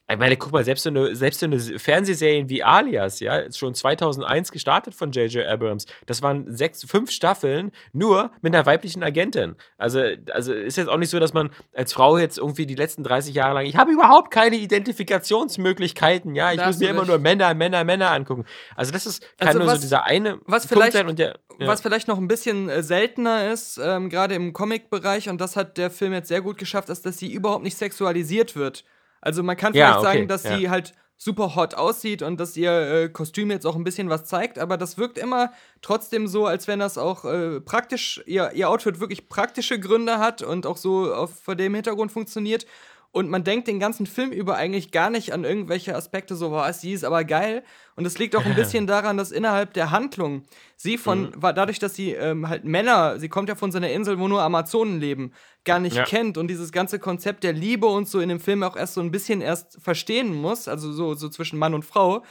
[0.10, 3.58] ich meine, guck mal, selbst so eine, selbst so eine Fernsehserie wie Alias, ja, ist
[3.58, 5.48] schon 2001 gestartet von J.J.
[5.48, 5.86] Abrams.
[6.06, 9.56] Das waren sechs, fünf Staffeln nur mit einer weiblichen Agentin.
[9.78, 13.04] Also, also ist jetzt auch nicht so, dass man als Frau jetzt irgendwie die letzten
[13.04, 17.54] 30 Jahre lang, ich habe überhaupt keine Identifikationsmöglichkeiten, ja, ich muss mir immer nur Männer,
[17.54, 18.44] Männer, Männer angucken.
[18.76, 21.18] Also das ist kann also nur was, so dieser eine was Punkt vielleicht, sein und
[21.18, 21.68] der, ja.
[21.68, 25.78] Was vielleicht noch ein bisschen äh, seltener ist, ähm, gerade im Comic-Bereich, und das hat
[25.78, 28.84] der Film jetzt sehr gut geschafft, ist, dass sie überhaupt nicht sexualisiert wird.
[29.24, 30.58] Also man kann vielleicht ja, okay, sagen, dass ja.
[30.58, 34.26] sie halt super hot aussieht und dass ihr äh, Kostüm jetzt auch ein bisschen was
[34.26, 38.70] zeigt, aber das wirkt immer trotzdem so, als wenn das auch äh, praktisch, ihr, ihr
[38.70, 42.66] Outfit wirklich praktische Gründe hat und auch so auf, vor dem Hintergrund funktioniert.
[43.14, 46.74] Und man denkt den ganzen Film über eigentlich gar nicht an irgendwelche Aspekte, so, boah,
[46.74, 47.64] sie ist aber geil.
[47.96, 50.42] Und es liegt auch ein bisschen daran, dass innerhalb der Handlung
[50.78, 51.32] sie von, mhm.
[51.36, 54.28] war dadurch, dass sie ähm, halt Männer, sie kommt ja von so einer Insel, wo
[54.28, 55.32] nur Amazonen leben,
[55.64, 56.06] gar nicht ja.
[56.06, 59.02] kennt und dieses ganze Konzept der Liebe und so in dem Film auch erst so
[59.02, 62.24] ein bisschen erst verstehen muss, also so, so zwischen Mann und Frau,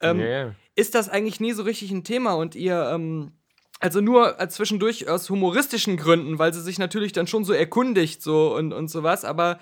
[0.00, 0.54] ähm, yeah.
[0.74, 3.32] ist das eigentlich nie so richtig ein Thema und ihr, ähm,
[3.80, 8.56] also nur zwischendurch aus humoristischen Gründen, weil sie sich natürlich dann schon so erkundigt so
[8.56, 9.58] und, und sowas, aber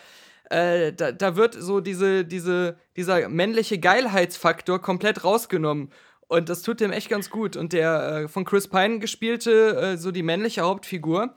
[0.51, 5.91] äh, da, da wird so diese, diese, dieser männliche Geilheitsfaktor komplett rausgenommen.
[6.29, 7.57] Und das tut dem echt ganz gut.
[7.57, 11.35] Und der äh, von Chris Pine gespielte, äh, so die männliche Hauptfigur,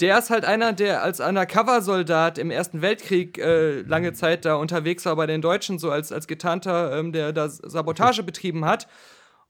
[0.00, 5.04] der ist halt einer, der als Undercover-Soldat im Ersten Weltkrieg äh, lange Zeit da unterwegs
[5.04, 8.88] war bei den Deutschen, so als, als getarnter, ähm, der da Sabotage betrieben hat.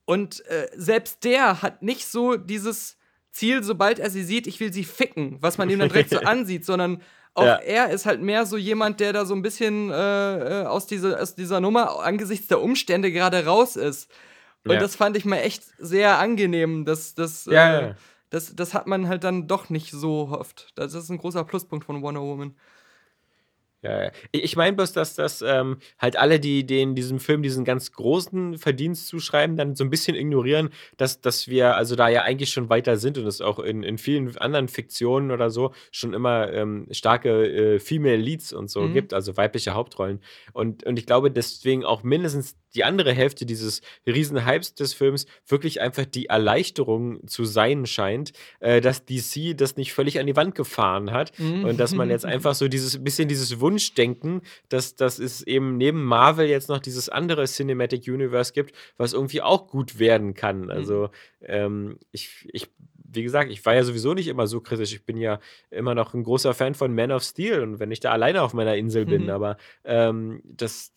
[0.05, 2.97] Und äh, selbst der hat nicht so dieses
[3.31, 6.19] Ziel, sobald er sie sieht, ich will sie ficken, was man ihm dann direkt so
[6.25, 7.01] ansieht, sondern
[7.35, 7.55] auch Ja.
[7.57, 11.21] er ist halt mehr so jemand, der da so ein bisschen äh, äh, aus, dieser,
[11.21, 14.11] aus dieser Nummer angesichts der Umstände gerade raus ist.
[14.65, 14.81] Und Ja.
[14.81, 16.85] das fand ich mal echt sehr angenehm.
[16.85, 17.95] Das, das, Ja, äh,
[18.31, 20.71] das, das hat man halt dann doch nicht so oft.
[20.77, 22.57] Das ist ein großer Pluspunkt von Wonder Woman.
[23.83, 24.11] Ja, ja.
[24.31, 28.59] Ich meine bloß, dass das ähm, halt alle, die denen diesem Film diesen ganz großen
[28.59, 32.69] Verdienst zuschreiben, dann so ein bisschen ignorieren, dass, dass wir also da ja eigentlich schon
[32.69, 36.89] weiter sind und es auch in, in vielen anderen Fiktionen oder so schon immer ähm,
[36.91, 38.93] starke äh, Female Leads und so Mhm.
[38.93, 40.21] gibt, also weibliche Hauptrollen.
[40.53, 45.81] Und, und ich glaube deswegen auch mindestens die andere Hälfte dieses Riesenhypes des Films wirklich
[45.81, 50.55] einfach die Erleichterung zu sein scheint, äh, dass DC das nicht völlig an die Wand
[50.55, 51.65] gefahren hat Mhm.
[51.65, 56.05] und dass man jetzt einfach so dieses bisschen dieses Wunschdenken, dass, dass es eben neben
[56.05, 60.71] Marvel jetzt noch dieses andere Cinematic Universe gibt, was irgendwie auch gut werden kann.
[60.71, 61.11] Also
[61.43, 62.69] ähm, ich, ich,
[63.13, 64.93] wie gesagt, ich war ja sowieso nicht immer so kritisch.
[64.93, 68.01] Ich bin ja immer noch ein großer Fan von Man of Steel und wenn ich
[68.01, 69.31] da alleine auf meiner Insel bin, Mhm.
[69.31, 70.93] aber ähm, das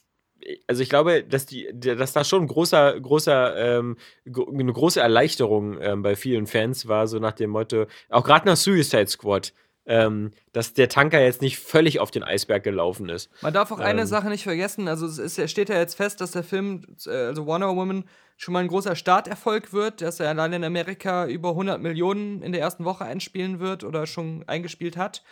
[0.67, 5.79] also ich glaube, dass die, dass da schon ein großer, großer, ähm, eine große Erleichterung
[5.81, 9.53] ähm, bei vielen Fans war, so nach dem Motto, auch gerade nach Suicide Squad,
[9.85, 13.29] ähm, dass der Tanker jetzt nicht völlig auf den Eisberg gelaufen ist.
[13.41, 14.07] Man darf auch eine Ähm.
[14.07, 17.45] Sache nicht vergessen, also es ist, steht ja jetzt fest, dass der Film, äh, also
[17.45, 18.05] Wonder Woman,
[18.37, 22.51] schon mal ein großer Starterfolg wird, dass er allein in Amerika über 100 Millionen in
[22.51, 25.23] der ersten Woche einspielen wird oder schon eingespielt hat.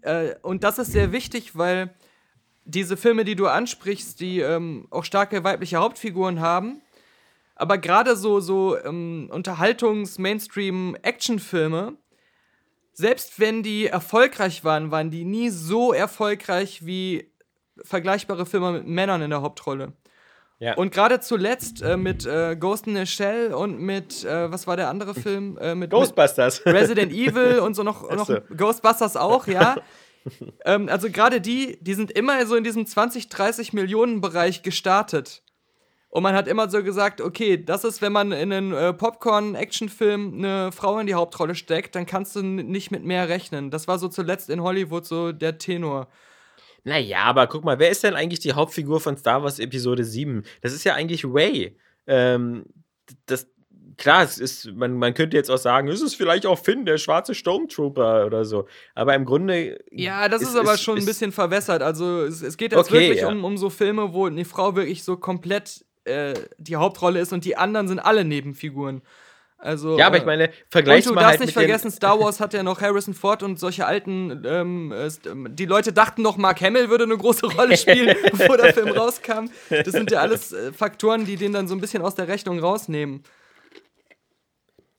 [0.00, 1.90] Äh, und das ist sehr wichtig, weil
[2.64, 6.82] diese Filme, die du ansprichst, die ähm, auch starke weibliche Hauptfiguren haben,
[7.54, 11.96] aber gerade so, so ähm, Unterhaltungs-Mainstream-Actionfilme,
[12.92, 17.30] selbst wenn die erfolgreich waren, waren die nie so erfolgreich wie
[17.82, 19.92] vergleichbare Filme mit Männern in der Hauptrolle.
[20.58, 20.74] Ja.
[20.74, 24.76] Und gerade zuletzt äh, mit äh, Ghost in the Shell und mit, äh, was war
[24.76, 25.58] der andere Film?
[25.60, 26.64] Äh, mit, Ghostbusters.
[26.64, 28.38] mit Resident Evil und so noch, noch so.
[28.56, 29.76] Ghostbusters auch, ja.
[30.64, 35.42] ähm, also gerade die, die sind immer so in diesem 20, 30 Millionen Bereich gestartet.
[36.08, 40.34] Und man hat immer so gesagt, okay, das ist, wenn man in einen äh, Popcorn-Actionfilm
[40.34, 43.70] eine Frau in die Hauptrolle steckt, dann kannst du nicht mit mehr rechnen.
[43.70, 46.08] Das war so zuletzt in Hollywood so der Tenor.
[46.84, 50.44] Naja, aber guck mal, wer ist denn eigentlich die Hauptfigur von Star Wars Episode 7?
[50.60, 51.78] Das ist ja eigentlich Ray.
[52.06, 52.66] Ähm,
[53.24, 53.46] das,
[53.96, 56.98] klar, es ist, man, man könnte jetzt auch sagen, ist es vielleicht auch Finn, der
[56.98, 58.66] schwarze Stormtrooper oder so.
[58.94, 59.80] Aber im Grunde.
[59.90, 61.82] Ja, das ist, aber schon ein bisschen verwässert.
[61.82, 63.28] Also es, es geht jetzt Okay, wirklich ja.
[63.28, 67.44] um, um so Filme, wo eine Frau wirklich so komplett äh, die Hauptrolle ist und
[67.44, 69.02] die anderen sind alle Nebenfiguren.
[69.62, 72.18] Also, Ja, aber äh, ich meine, Und vergleichst du mal darfst halt nicht vergessen, Star
[72.18, 76.22] Wars hat ja noch Harrison Ford und solche alten, ähm, äh, ähm, die Leute dachten
[76.22, 79.50] noch, Mark Hamill würde eine große Rolle spielen, bevor der Film rauskam.
[79.70, 82.58] Das sind ja alles äh, Faktoren, die den dann so ein bisschen aus der Rechnung
[82.58, 83.22] rausnehmen.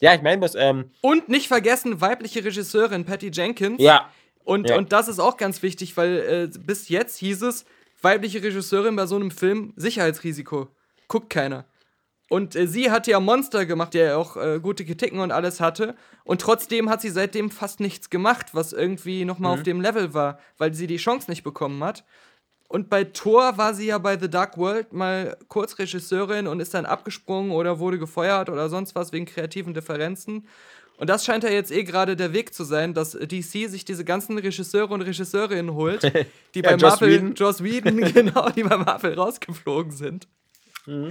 [0.03, 3.81] Ja, ich meine, was, ähm, Und nicht vergessen, weibliche Regisseurin Patty Jenkins.
[3.81, 4.09] ja.
[4.43, 4.75] Und, Ja.
[4.77, 7.63] und das ist auch ganz wichtig, weil äh, bis jetzt hieß es,
[8.01, 10.67] weibliche Regisseurin bei so einem Film, Sicherheitsrisiko.
[11.07, 11.63] Guckt keiner.
[12.29, 15.61] Und äh, sie hatte ja Monster gemacht, der ja auch äh, gute Kritiken und alles
[15.61, 15.95] hatte.
[16.25, 20.37] Und trotzdem hat sie seitdem fast nichts gemacht, was irgendwie nochmal auf dem Level war,
[20.57, 22.03] weil sie die Chance nicht bekommen hat.
[22.67, 26.73] Und bei Thor war sie ja bei The Dark World mal kurz Regisseurin und ist
[26.73, 30.47] dann abgesprungen oder wurde gefeuert oder sonst was wegen kreativen Differenzen.
[30.97, 34.05] Und das scheint ja jetzt eh gerade der Weg zu sein, dass DC sich diese
[34.05, 36.03] ganzen Regisseure und Regisseurinnen holt,
[36.55, 37.33] die Ja, bei Joss Marvel, Whedon.
[37.35, 40.27] Joss Whedon, genau, die bei Marvel rausgeflogen sind.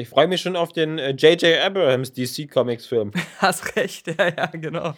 [0.00, 1.60] Ich freue mich schon auf den äh, J.J.
[1.62, 3.12] Abrams DC Comics Film.
[3.38, 4.94] Hast recht, ja, ja, genau.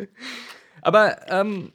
[0.82, 1.72] Aber ähm,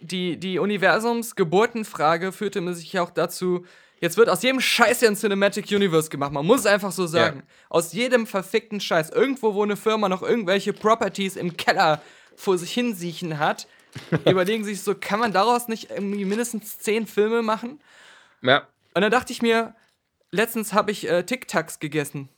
[0.00, 3.64] die, die Universums-Geburtenfrage führte mir sich ja auch dazu,
[4.00, 6.32] jetzt wird aus jedem Scheiß ja ein Cinematic Universe gemacht.
[6.32, 7.42] Man muss es einfach so sagen.
[7.70, 9.10] Aus jedem verfickten Scheiß.
[9.10, 12.02] Irgendwo, wo eine Firma noch irgendwelche Properties im Keller
[12.36, 13.66] vor sich hinsiechen hat,
[14.26, 17.80] überlegen sich so, kann man daraus nicht irgendwie mindestens zehn Filme machen?
[18.42, 18.68] Ja.
[18.94, 19.74] Und dann dachte ich mir,
[20.32, 22.28] letztens habe ich äh, Tic Tacs gegessen.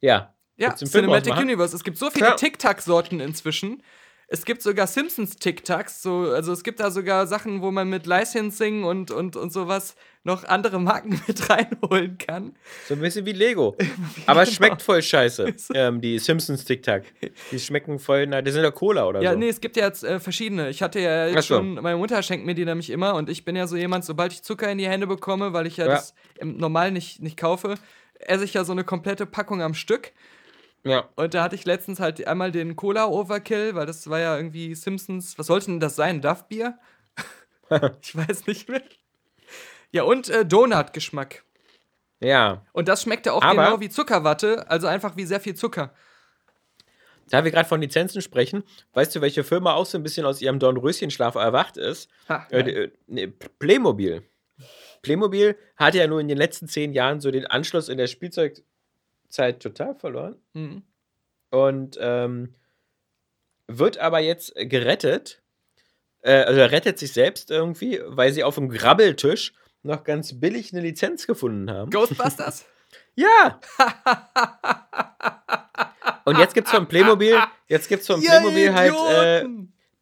[0.00, 0.34] Ja.
[0.56, 1.44] Ja, Cinematic ausmachen?
[1.48, 1.76] Universe.
[1.76, 2.34] Es gibt so viele Ja.
[2.34, 3.82] Tic-Tac-Sorten inzwischen.
[4.28, 6.02] Es gibt sogar Simpsons Tic-Tacs.
[6.02, 9.96] So, also es gibt da sogar Sachen, wo man mit Licensing und, und, und sowas
[10.26, 12.54] noch andere Marken mit reinholen kann.
[12.86, 13.76] So ein bisschen wie Lego.
[14.26, 14.56] Aber es Genau.
[14.56, 15.54] schmeckt voll scheiße.
[15.74, 17.04] ähm, die Simpsons Tic Tac.
[17.50, 19.38] Die schmecken voll, na, die sind ja Cola oder Ja, so.
[19.38, 20.68] nee, es gibt ja jetzt äh, verschiedene.
[20.68, 21.54] Ich hatte ja jetzt so.
[21.56, 24.32] schon, meine Mutter schenkt mir die nämlich immer und ich bin ja so jemand, sobald
[24.32, 25.92] ich Zucker in die Hände bekomme, weil ich ja, Ja.
[25.92, 27.76] das im Normal nicht, nicht kaufe,
[28.18, 30.12] esse ich ja so eine komplette Packung am Stück.
[30.84, 31.08] Ja.
[31.16, 34.74] Und da hatte ich letztens halt einmal den Cola Overkill, weil das war ja irgendwie
[34.74, 35.38] Simpsons.
[35.38, 36.20] Was sollte denn das sein?
[36.20, 36.78] Duff Bier?
[38.02, 38.82] ich weiß nicht mehr.
[39.92, 41.44] Ja, und äh, Donut-Geschmack.
[42.20, 42.64] Ja.
[42.72, 45.94] Und das schmeckte auch Aber- genau wie Zuckerwatte, also einfach wie sehr viel Zucker.
[47.28, 50.40] Da wir gerade von Lizenzen sprechen, weißt du, welche Firma auch so ein bisschen aus
[50.40, 52.08] ihrem Dornröschenschlaf erwacht ist?
[52.28, 54.22] Ha, Äh, äh, nee, Playmobil.
[55.02, 59.60] Playmobil hatte ja nur in den letzten zehn Jahren so den Anschluss in der Spielzeugzeit
[59.60, 60.36] total verloren.
[60.52, 60.82] Mhm.
[61.50, 62.54] Und ähm,
[63.66, 65.42] wird aber jetzt gerettet.
[66.22, 69.52] Äh, also er rettet sich selbst irgendwie, weil sie auf dem Grabbeltisch
[69.86, 71.90] noch ganz billig eine Lizenz gefunden haben.
[71.90, 72.66] Ghostbusters?
[73.18, 73.60] Ja!
[76.24, 77.34] Und jetzt gibt's von Playmobil,
[77.66, 79.44] jetzt gibt's von Ihr Playmobil halt äh,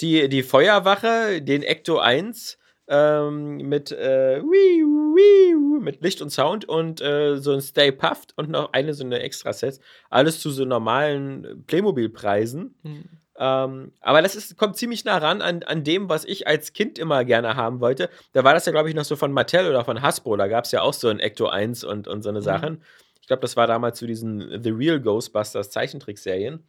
[0.00, 6.64] die, die Feuerwache, den Ecto 1 ähm, mit, äh, wii, wii, mit Licht und Sound
[6.64, 9.80] und äh, so ein Stay Puffed und noch eine so eine Extra-Sets.
[10.10, 12.74] Alles zu so normalen Playmobil-Preisen.
[12.82, 13.04] Hm.
[13.36, 16.98] Ähm, aber das ist, kommt ziemlich nah ran an, an dem, was ich als Kind
[16.98, 18.08] immer gerne haben wollte.
[18.32, 20.36] Da war das ja, glaube ich, noch so von Mattel oder von Hasbro.
[20.36, 22.82] Da gab es ja auch so ein Ecto 1 und, und so eine Sachen.
[23.20, 26.62] Ich glaube, das war damals zu diesen The Real Ghostbusters Zeichentrickserien.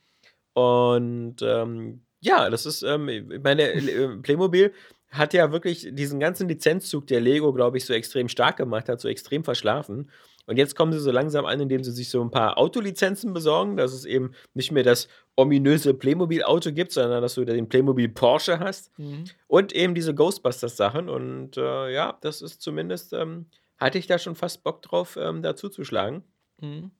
[0.54, 3.10] Und ähm, ja, das ist, ähm,
[3.44, 4.74] meine, äh, Playmobil
[5.10, 9.00] hat ja wirklich diesen ganzen Lizenzzug, der Lego, glaube ich, so extrem stark gemacht hat,
[9.00, 10.10] so extrem verschlafen.
[10.48, 13.78] Und jetzt kommen sie so langsam an, indem sie sich so ein paar Autolizenzen besorgen,
[13.78, 18.60] dass es eben nicht mehr das ominöse Playmobil-Auto gibt, sondern dass du den Playmobil Porsche
[18.60, 18.98] hast.
[19.00, 19.26] Mhm.
[19.48, 21.10] Und eben diese Ghostbusters-Sachen.
[21.10, 25.42] Und äh, ja, das ist zumindest, ähm, hatte ich da schon fast Bock drauf, ähm,
[25.42, 26.24] dazu zu schlagen.
[26.62, 26.92] Mhm.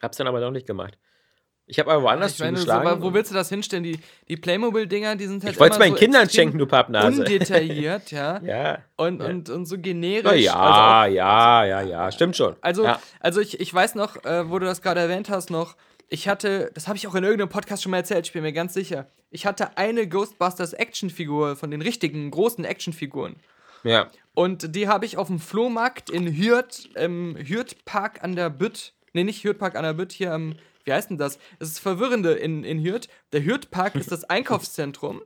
[0.00, 0.98] Hab's dann aber noch nicht gemacht.
[1.66, 3.02] Ich habe aber woanders Ich meine, so, zugeschlagen.
[3.02, 3.84] wo willst du das hinstellen?
[3.84, 3.98] Die,
[4.28, 7.20] die Playmobil-Dinger, die sind halt ich wollte es meinen so Kindern schenken, du Pappnase.
[7.22, 8.38] Undetailliert, ja.
[8.44, 8.78] ja.
[8.96, 9.26] Und, Ja.
[9.28, 10.24] und, und so generisch.
[10.24, 12.56] Na ja, Also, ja, ja, ja, stimmt schon.
[12.60, 13.00] Also, ja.
[13.20, 15.76] also ich, ich weiß noch, äh, wo du das gerade erwähnt hast, noch,
[16.10, 18.52] ich hatte, das habe ich auch in irgendeinem Podcast schon mal erzählt, ich bin mir
[18.52, 19.06] ganz sicher.
[19.30, 23.36] Ich hatte eine Ghostbusters Actionfigur von den richtigen großen Actionfiguren.
[23.84, 24.08] ja.
[24.36, 28.92] Und die habe ich auf dem Flohmarkt in Hürth, im Hürth-Park an der Bütt.
[29.12, 31.38] Nee, nicht Hürth-Park an der Bütt, hier am, wie heißt denn das?
[31.58, 33.08] Das ist das Verwirrende in, in Hürth.
[33.32, 35.22] Der Hürth-Park ist das Einkaufszentrum,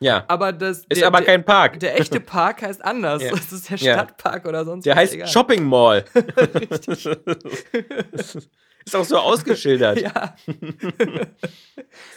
[0.00, 0.24] Ja.
[0.28, 0.84] aber das.
[0.88, 1.80] Ist der, aber kein Park.
[1.80, 3.22] Der echte Park heißt anders.
[3.28, 3.30] Ja.
[3.30, 3.94] Das ist der Ja.
[3.94, 5.28] Stadtpark oder sonst Der heißt egal.
[5.28, 6.04] Shopping Mall.
[8.84, 10.00] ist auch so ausgeschildert.
[10.00, 10.34] Ja.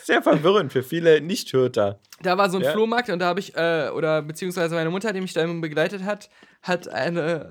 [0.04, 2.00] Sehr verwirrend für viele Nicht-Hürter.
[2.22, 2.72] Da war so ein Ja.
[2.72, 6.04] Flohmarkt und da habe ich, äh, oder beziehungsweise meine Mutter, die mich da immer begleitet
[6.04, 6.30] hat,
[6.62, 7.50] hat eine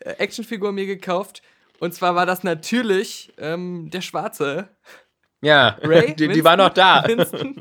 [0.00, 1.42] äh, Actionfigur mir gekauft.
[1.84, 4.70] Und zwar war das natürlich ähm, der Schwarze.
[5.42, 6.14] Ja, Ray?
[6.16, 7.04] die, die war noch da.
[7.06, 7.60] Winston.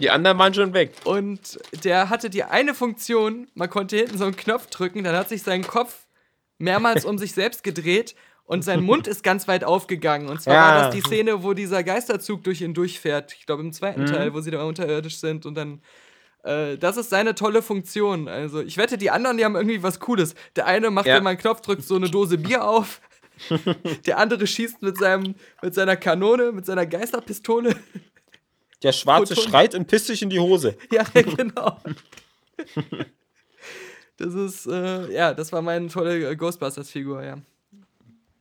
[0.00, 0.92] Die anderen waren schon weg.
[1.04, 5.28] Und der hatte die eine Funktion, man konnte hinten so einen Knopf drücken, dann hat
[5.28, 6.06] sich sein Kopf
[6.58, 8.16] mehrmals um sich selbst gedreht
[8.46, 10.28] und sein Mund ist ganz weit aufgegangen.
[10.28, 10.60] Und zwar Ja.
[10.74, 13.32] war das die Szene, wo dieser Geisterzug durch ihn durchfährt.
[13.38, 14.06] Ich glaube im zweiten Mhm.
[14.06, 15.82] Teil, wo sie da unterirdisch sind und dann.
[16.42, 18.28] Äh, das ist seine tolle Funktion.
[18.28, 20.34] Also, ich wette, die anderen, die haben irgendwie was Cooles.
[20.56, 21.16] Der eine macht, Ja.
[21.16, 23.00] wenn man einen Knopf drückt, so eine Dose Bier auf.
[24.06, 27.74] Der andere schießt mit, seinem, mit seiner Kanone, mit seiner Geisterpistole.
[28.82, 30.76] Der Schwarze Proton- schreit und pisst sich in die Hose.
[30.92, 31.78] Ja, genau.
[34.16, 37.38] Das ist, äh, ja, das war meine tolle Ghostbusters-Figur, ja.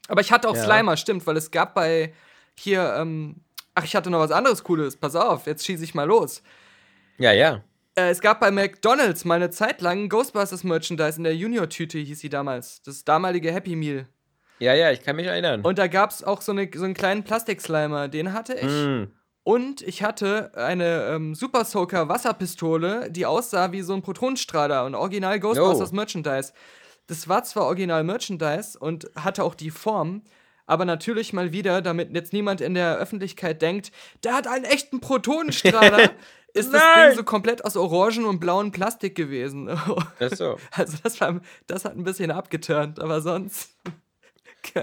[0.07, 0.63] Aber ich hatte auch Ja.
[0.65, 2.13] Slimer, stimmt, weil es gab bei
[2.55, 3.37] hier, ähm,
[3.73, 4.97] ach, ich hatte noch was anderes Cooles.
[4.97, 6.43] Pass auf, jetzt schieße ich mal los.
[7.17, 7.63] Ja, ja.
[7.95, 12.29] Äh, es gab bei McDonalds mal eine Zeit lang Ghostbusters-Merchandise in der Junior-Tüte, hieß sie
[12.29, 12.81] damals.
[12.83, 14.07] Das damalige Happy Meal.
[14.59, 15.61] Ja, ja, ich kann mich erinnern.
[15.61, 18.71] Und da gab es auch so, eine, so einen kleinen Plastik-Slimer, den hatte ich.
[18.71, 19.11] Mm.
[19.43, 24.93] Und ich hatte eine ähm, Super Soaker Wasserpistole, die aussah wie so ein Protonenstrahler und
[24.93, 25.95] original Ghostbusters Oh.
[25.95, 26.53] Merchandise.
[27.07, 30.21] Das war zwar original Merchandise und hatte auch die Form,
[30.67, 33.91] aber natürlich mal wieder, damit jetzt niemand in der Öffentlichkeit denkt,
[34.23, 36.11] der hat einen echten Protonenstrahler,
[36.53, 37.09] ist das Nein!
[37.09, 39.69] Ding so komplett aus orangen und blauen Plastik gewesen.
[40.19, 40.57] Das so.
[40.71, 43.75] Also das, war, das hat ein bisschen abgeturnt, aber sonst.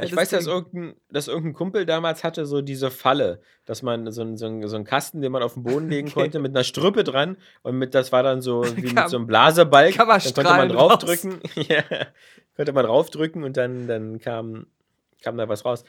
[0.03, 4.23] Ich weiß, dass irgendein, dass irgendein Kumpel damals hatte so diese Falle, dass man so,
[4.23, 6.23] einen- so, so einen Kasten, den man auf den Boden legen Okay.
[6.23, 9.17] konnte, mit einer Strüppe dran und mit, das war dann so wie mit Kam- so
[9.19, 9.95] einem Blasebalg.
[9.95, 11.39] kam mal dann konnte man draufdrücken.
[11.55, 11.85] ja,
[12.57, 14.67] konnte man draufdrücken und dann, dann kam,
[15.23, 15.85] kam da was raus.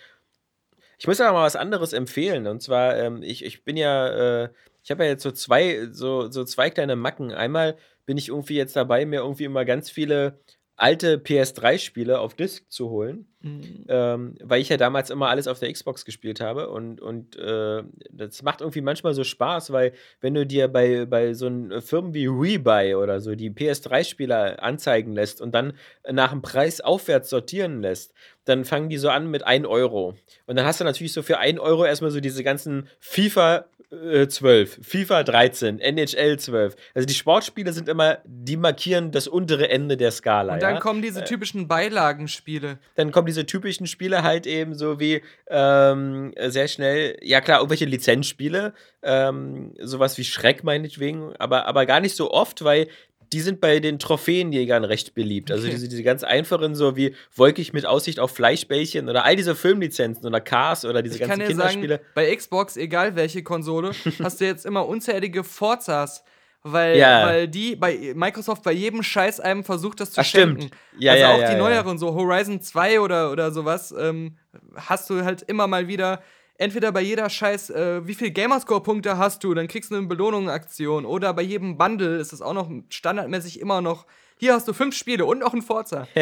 [0.98, 2.46] Ich muss aber mal was anderes empfehlen.
[2.48, 4.50] Und zwar, ähm, ich, ich bin ja, äh,
[4.84, 7.32] ich habe ja jetzt so zwei, so, so zwei kleine Macken.
[7.32, 10.40] Einmal bin ich irgendwie jetzt dabei, mir irgendwie immer ganz viele
[10.76, 13.28] alte PS3-Spiele auf Disc zu holen.
[13.42, 17.84] Ähm, weil ich ja damals immer alles auf der Xbox gespielt habe und, und äh,
[18.12, 22.14] das macht irgendwie manchmal so Spaß, weil wenn du dir bei, bei so einen Firmen
[22.14, 25.74] wie Rebuy oder so die PS3-Spieler anzeigen lässt und dann
[26.12, 28.14] nach dem Preis aufwärts sortieren lässt,
[28.44, 30.16] dann fangen die so an mit 1 Euro.
[30.46, 34.28] Und dann hast du natürlich so für 1 Euro erstmal so diese ganzen FIFA äh,
[34.28, 36.76] 12, FIFA 13, NHL 12.
[36.94, 40.54] Also die Sportspiele sind immer, die markieren das untere Ende der Skala.
[40.54, 40.80] Und dann ja?
[40.80, 42.78] kommen diese typischen Beilagenspiele.
[42.96, 47.86] dann kommen diese typischen Spiele halt eben so wie ähm, sehr schnell, ja klar, irgendwelche
[47.86, 48.74] Lizenzspiele,
[49.04, 52.88] ähm, sowas wie Schreck meinetwegen, aber, aber gar nicht so oft, weil
[53.32, 55.52] die sind bei den Trophäenjägern recht beliebt.
[55.52, 55.76] Also Okay.
[55.76, 60.26] diese, diese ganz einfachen, so wie Wolkig mit Aussicht auf Fleischbällchen oder all diese Filmlizenzen
[60.26, 62.02] oder Cars oder diese Ich kann ganzen sagen, Kinderspiele.
[62.16, 63.92] bei Xbox, egal welche Konsole,
[64.24, 66.24] hast du jetzt immer unzählige Forzas.
[66.64, 67.26] Weil, Ja.
[67.26, 70.62] weil die bei Microsoft bei jedem Scheiß einem versucht, das zu Ach, stimmt.
[70.64, 70.78] schenken.
[70.98, 74.38] Ja, also ja, auch die neueren, so Horizon 2 oder, oder sowas, ähm,
[74.76, 76.22] hast du halt immer mal wieder,
[76.58, 81.06] entweder bei jeder Scheiß, äh, wie viel Gamerscore-Punkte hast du, dann kriegst du eine Belohnungsaktion.
[81.06, 84.06] Oder bei jedem Bundle ist es auch noch standardmäßig immer noch,
[84.38, 86.08] hier hast du fünf Spiele und noch ein Forza.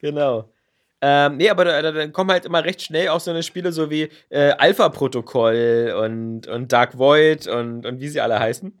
[0.00, 0.50] Genau.
[1.00, 3.72] Ähm, nee, aber da, da, dann kommen halt immer recht schnell auch so eine Spiele
[3.72, 8.78] so wie äh, Alpha-Protokoll und, und Dark Void und, und wie sie alle heißen.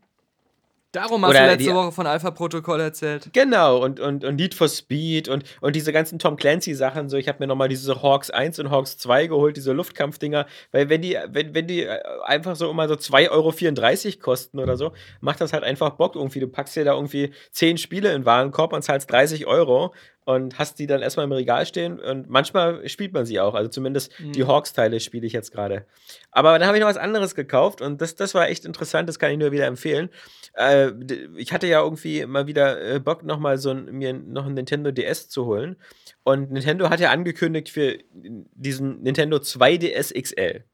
[0.94, 3.30] Darum hast Oder du letzte die- Woche von Alpha Protokoll erzählt.
[3.32, 7.08] Genau, und, und, und Need for Speed und, und diese ganzen Tom Clancy-Sachen.
[7.08, 10.88] So, ich habe mir nochmal diese Hawks 1 und Hawks 2 geholt, diese Luftkampfdinger, weil
[10.88, 14.92] wenn die, wenn, wenn die äh, einfach so immer so 2,34 Euro kosten oder so,
[15.20, 16.38] macht das halt einfach Bock irgendwie.
[16.40, 19.92] Du packst dir da irgendwie 10 Spiele in den Warenkorb und zahlst 30 Euro
[20.24, 23.54] und hast die dann erstmal im Regal stehen und manchmal spielt man sie auch.
[23.54, 25.84] Also zumindest die Hawks-Teile spiele ich jetzt gerade.
[26.30, 29.18] Aber dann habe ich noch was anderes gekauft und das, das war echt interessant, das
[29.18, 30.08] kann ich nur wieder empfehlen.
[30.54, 30.92] Äh,
[31.36, 34.54] ich hatte ja irgendwie mal wieder äh, Bock, noch mal so ein, mir noch ein
[34.54, 35.76] Nintendo DS zu holen.
[36.22, 40.64] Und Nintendo hat ja angekündigt für diesen Nintendo 2DS XL.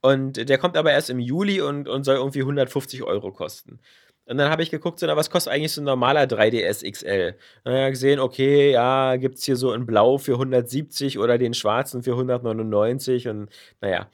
[0.00, 3.80] Und der kommt aber erst im Juli und, und soll irgendwie 150 Euro kosten.
[4.28, 7.36] Und dann habe ich geguckt, so, na, was kostet eigentlich so ein normaler 3DS XL?
[7.64, 11.54] Und dann gesehen, okay, ja, gibt es hier so in Blau für 170 oder den
[11.54, 14.08] schwarzen für 199 und naja.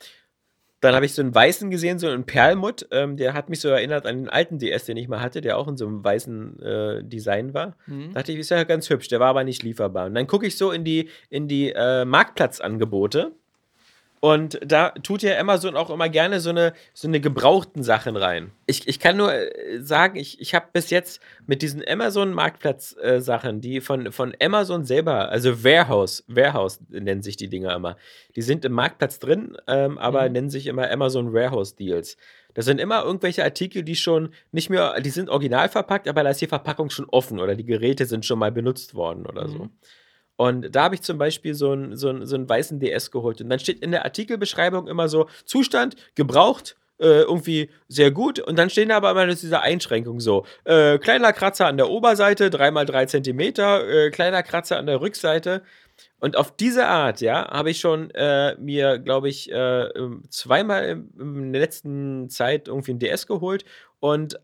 [0.83, 2.89] Dann habe ich so einen weißen gesehen, so einen Perlmutt.
[2.91, 5.57] Ähm, der hat mich so erinnert an den alten DS, den ich mal hatte, der
[5.57, 7.77] auch in so einem weißen äh, Design war.
[7.87, 8.13] Mhm.
[8.13, 10.07] Dachte ich, ist ja ganz hübsch, der war aber nicht lieferbar.
[10.07, 13.31] Und dann gucke ich so in die, in die äh, Marktplatzangebote.
[14.25, 18.53] Und da tut ja Amazon auch immer gerne so eine, so eine gebrauchten Sachen rein.
[18.67, 23.81] Ich, ich kann nur äh, sagen, ich, ich habe bis jetzt mit diesen Amazon-Marktplatz-Sachen, die
[23.81, 27.97] von, von Amazon selber, also Warehouse, Warehouse nennen sich die Dinger immer.
[28.37, 32.17] Die sind im Marktplatz drin, ähm, aber nennen sich immer Amazon Warehouse Deals.
[32.55, 36.31] Das sind immer irgendwelche Artikel, die schon nicht mehr, die sind original verpackt, aber da
[36.31, 39.69] ist die Verpackung schon offen oder die Geräte sind schon mal benutzt worden oder so.
[40.37, 43.41] Und da habe ich zum Beispiel so einen, so, einen, so einen weißen DS geholt.
[43.41, 48.39] Und dann steht in der Artikelbeschreibung immer so: Zustand, gebraucht, äh, irgendwie sehr gut.
[48.41, 52.51] Und dann stehen da aber immer diese Einschränkungen so: äh, kleiner Kratzer an der Oberseite,
[52.51, 55.63] 3x3 Zentimeter, äh, kleiner Kratzer an der Rückseite.
[56.21, 59.55] Und auf diese Art, ja, habe ich schon äh, mir, glaube ich, äh,
[59.89, 63.65] ähm, zweimal im- in der letzten Zeit irgendwie ein DS geholt
[64.01, 64.39] und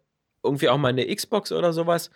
[0.44, 2.10] irgendwie auch mal eine Xbox oder sowas.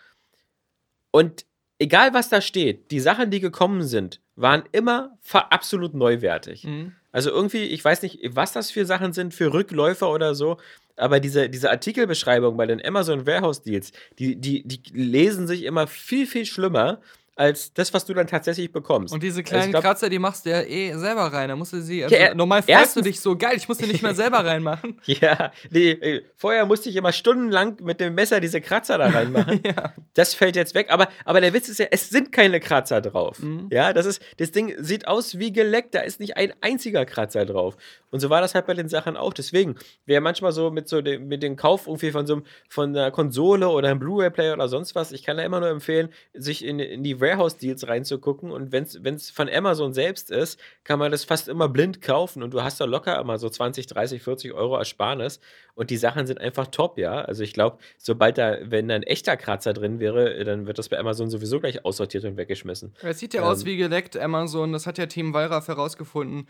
[1.10, 1.44] Und
[1.82, 6.64] egal was da steht, die Sachen, die gekommen sind, waren immer absolut neuwertig.
[6.64, 6.92] Mhm.
[7.10, 10.58] Also irgendwie, ich weiß nicht, was das für Sachen sind, für Rückläufer oder so,
[10.96, 15.86] aber diese, diese Artikelbeschreibung bei den Amazon Warehouse Deals, die, die, die lesen sich immer
[15.86, 17.00] viel, viel schlimmer
[17.34, 19.14] als das, was du dann tatsächlich bekommst.
[19.14, 21.48] Und diese Also kleinen glaub- Kratzer, die machst du ja eh selber rein.
[21.48, 22.04] Da musst du sie.
[22.04, 25.00] Also Ja, normal freust du dich so geil, ich muss die nicht mehr selber reinmachen.
[25.06, 29.60] Ja, nee, äh, vorher musste ich immer stundenlang mit dem Messer diese Kratzer da reinmachen.
[29.66, 29.94] ja.
[30.14, 33.38] Das fällt jetzt weg, aber, aber der Witz ist ja, es sind keine Kratzer drauf.
[33.38, 33.68] Mhm.
[33.70, 37.46] Ja, das ist, das Ding sieht aus wie geleckt, da ist nicht ein einziger Kratzer
[37.46, 37.76] drauf.
[38.10, 39.32] Und so war das halt bei den Sachen auch.
[39.32, 42.90] Deswegen, wer manchmal so mit so dem, mit dem Kauf irgendwie von so einem, von
[42.90, 46.62] einer Konsole oder einem Blu-ray-Player oder sonst was, ich kann da immer nur empfehlen, sich
[46.62, 48.50] in, in die Warehouse-Deals reinzugucken.
[48.50, 52.52] Und wenn es von Amazon selbst ist, kann man das fast immer blind kaufen und
[52.52, 55.40] du hast da locker immer so 20, 30, 40 Euro Ersparnis.
[55.74, 57.22] Und die Sachen sind einfach top, ja.
[57.22, 60.90] Also ich glaube, sobald da, wenn da ein echter Kratzer drin wäre, dann wird das
[60.90, 62.92] bei Amazon sowieso gleich aussortiert und weggeschmissen.
[63.02, 63.48] Es sieht ja Ähm.
[63.48, 64.72] aus wie geleckt, Amazon.
[64.72, 66.48] Das hat ja Team Wallraff herausgefunden.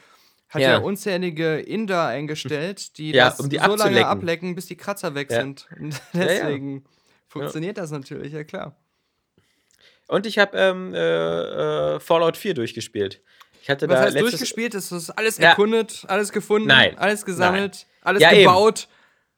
[0.49, 0.73] Hat Ja.
[0.73, 5.14] ja, unzählige Inder eingestellt, die Ja, das um die so lange ablecken, bis die Kratzer
[5.14, 5.41] weg Ja.
[5.41, 5.66] sind.
[5.79, 6.85] Und deswegen
[7.29, 8.77] funktioniert das natürlich, ja klar.
[10.13, 10.99] Und ich habe ähm, äh,
[11.97, 13.21] äh, Fallout 4 durchgespielt.
[13.63, 14.75] Ich hatte Was da heißt durchgespielt?
[14.75, 15.51] Ist das alles Ja.
[15.51, 16.99] erkundet, alles gefunden, Nein.
[16.99, 18.41] alles gesammelt, alles Ja, eben.
[18.43, 18.89] gebaut?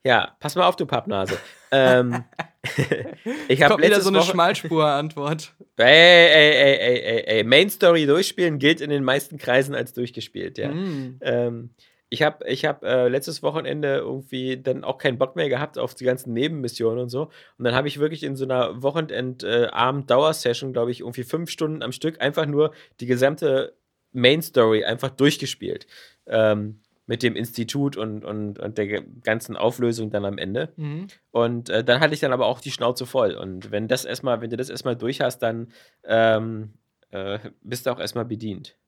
[0.03, 1.39] Ja, pass mal auf, du Pappnase.
[1.71, 2.25] ähm,
[3.49, 5.53] ich habe wieder so eine Woche- Schmalspur-Antwort.
[5.77, 7.45] Ey, ey, ey, ey, ey, ey.
[7.45, 10.69] Main Story durchspielen gilt in den meisten Kreisen als durchgespielt, ja.
[10.69, 11.19] Mm.
[11.21, 11.71] Ähm,
[12.15, 15.95] ich habe ich hab, äh, letztes Wochenende irgendwie dann auch keinen Bock mehr gehabt auf
[15.95, 17.25] die ganzen Nebenmissionen und so.
[17.59, 21.91] Und dann habe ich wirklich in so einer Wochenend-Abend-Dauer-Session, glaube ich, irgendwie fünf Stunden am
[21.93, 23.77] Stück einfach nur die gesamte
[24.13, 25.89] Main Story einfach durchgespielt.
[26.27, 30.73] Ähm, mit dem Institut und, und, und der ganzen Auflösung dann am Ende.
[30.77, 31.09] Mhm.
[31.33, 33.35] Und äh, dann hatte ich dann aber auch die Schnauze voll.
[33.35, 35.71] Und wenn das erstmal, wenn du das erstmal durch hast, dann
[36.05, 36.73] ähm,
[37.11, 38.79] äh, bist du auch erstmal bedient.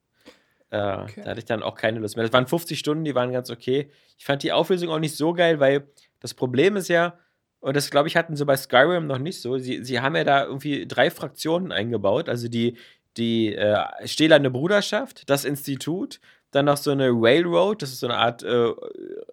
[0.71, 2.25] Äh, Da hatte ich dann auch keine Lust mehr.
[2.25, 3.91] Das waren 50 Stunden, die waren ganz okay.
[4.19, 5.89] Ich fand die Auflösung auch nicht so geil, weil
[6.21, 7.19] das Problem ist ja,
[7.61, 10.25] und das glaube ich hatten sie bei Skyrim noch nicht so, sie, sie haben ja
[10.25, 12.77] da irgendwie drei Fraktionen eingebaut, also die,
[13.17, 18.17] die äh, Stählerne Bruderschaft, das Institut, dann noch so eine Railroad, das ist so eine
[18.17, 18.73] Art äh,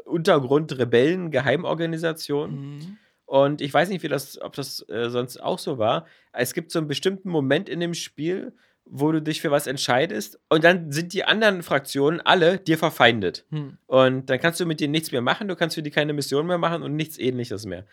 [0.05, 2.51] Untergrund-Rebellen-Geheimorganisation.
[2.51, 2.97] Mhm.
[3.25, 6.05] Und ich weiß nicht, wie das, ob das äh, sonst auch so war.
[6.33, 8.53] Es gibt so einen bestimmten Moment in dem Spiel,
[8.85, 13.45] wo du dich für was entscheidest und dann sind die anderen Fraktionen alle dir verfeindet.
[13.49, 13.77] Hm.
[13.87, 16.45] Und dann kannst du mit denen nichts mehr machen, du kannst für die keine Mission
[16.47, 17.85] mehr machen und nichts ähnliches mehr.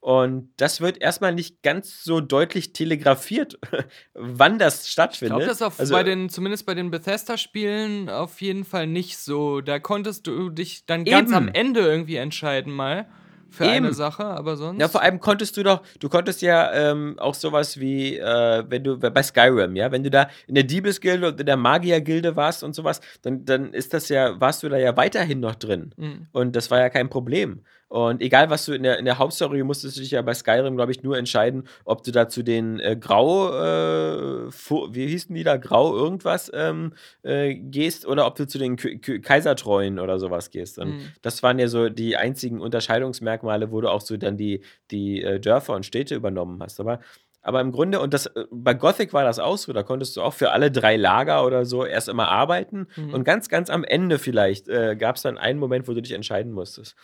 [0.00, 3.58] Und das wird erstmal nicht ganz so deutlich telegrafiert,
[4.14, 5.38] wann das Ich stattfindet.
[5.38, 9.18] glaube, das ist auf, Also- bei den, zumindest bei den Bethesda-Spielen auf jeden Fall nicht
[9.18, 9.60] so.
[9.60, 11.36] Da konntest du dich dann ganz Eben.
[11.36, 13.06] am Ende irgendwie entscheiden mal
[13.50, 13.86] für Eben.
[13.86, 14.80] eine Sache, aber sonst.
[14.80, 18.84] Ja, vor allem konntest du doch, du konntest ja ähm, auch sowas wie, äh, wenn
[18.84, 22.62] du bei Skyrim, ja, wenn du da in der Diebesgilde und in der Magiergilde warst
[22.62, 25.94] und sowas, dann, dann ist das ja, warst du da ja weiterhin noch drin.
[25.96, 26.26] Mhm.
[26.32, 27.62] Und das war ja kein Problem.
[27.88, 30.76] Und egal, was du in der, in der Hauptstory musstest du dich ja bei Skyrim,
[30.76, 34.50] glaube ich, nur entscheiden, ob du da zu den äh, Grau, äh,
[34.92, 38.96] wie hießen die da, Grau irgendwas ähm, äh, gehst oder ob du zu den K
[38.98, 40.78] K Kaisertreuen oder sowas gehst.
[40.78, 41.12] Und Mhm.
[41.22, 45.40] das waren ja so die einzigen Unterscheidungsmerkmale, wo du auch so dann die, die äh,
[45.40, 46.80] Dörfer und Städte übernommen hast.
[46.80, 47.00] Aber,
[47.40, 50.22] aber im Grunde, und das äh, bei Gothic war das auch so, da konntest du
[50.22, 53.14] auch für alle drei Lager oder so erst immer arbeiten Mhm.
[53.14, 56.12] und ganz, ganz am Ende vielleicht äh, gab es dann einen Moment, wo du dich
[56.12, 56.94] entscheiden musstest.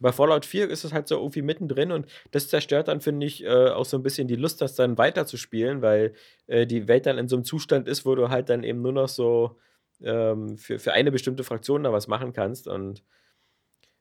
[0.00, 3.44] Bei Fallout 4 ist es halt so irgendwie mittendrin und das zerstört dann, finde ich,
[3.44, 6.14] äh, auch so ein bisschen die Lust, das dann weiterzuspielen, weil
[6.46, 8.92] äh, die Welt dann in so einem Zustand ist, wo du halt dann eben nur
[8.92, 9.58] noch so
[10.02, 12.66] ähm, für, für eine bestimmte Fraktion da was machen kannst.
[12.66, 13.02] Und,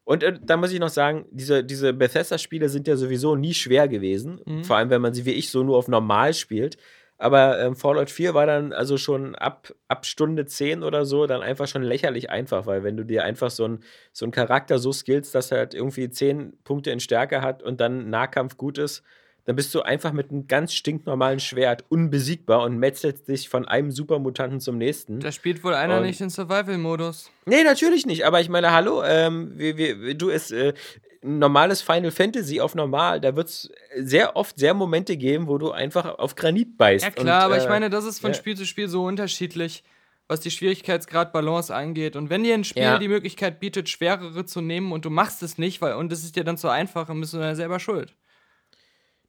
[0.04, 3.88] und äh, da muss ich noch sagen, diese, diese Bethesda-Spiele sind ja sowieso nie schwer
[3.88, 4.42] gewesen.
[4.46, 4.64] Mhm.
[4.64, 6.78] Vor allem, wenn man sie wie ich so nur auf normal spielt.
[7.22, 11.42] Aber ähm, Fallout 4 war dann also schon ab, ab Stunde 10 oder so dann
[11.42, 14.94] einfach schon lächerlich einfach, weil wenn du dir einfach so einen so einen Charakter so
[14.94, 19.04] skillst, dass er halt irgendwie 10 Punkte in Stärke hat und dann Nahkampf gut ist,
[19.44, 23.92] dann bist du einfach mit einem ganz stinknormalen Schwert unbesiegbar und metzelst dich von einem
[23.92, 25.20] Supermutanten zum nächsten.
[25.20, 27.32] Da spielt wohl einer Und- nicht den Survival-Modus.
[27.46, 28.26] Nee, natürlich nicht.
[28.26, 32.76] Aber ich meine, hallo, ähm, wir, wir, du ist äh, ein normales Final Fantasy auf
[32.76, 33.20] normal.
[33.22, 37.04] Da wird es sehr oft sehr Momente geben, wo du einfach auf Granit beißt.
[37.06, 38.36] Ja klar, Und, aber ich äh, meine, das ist von ja.
[38.38, 39.84] Spiel zu Spiel so unterschiedlich,
[40.28, 42.16] was die Schwierigkeitsgrad-Balance angeht.
[42.16, 43.00] Und wenn dir ein Spiel Ja.
[43.00, 46.36] die Möglichkeit bietet, schwerere zu nehmen und du machst es nicht, weil und es ist
[46.36, 48.16] dir dann zu einfach, dann bist du dann selber schuld.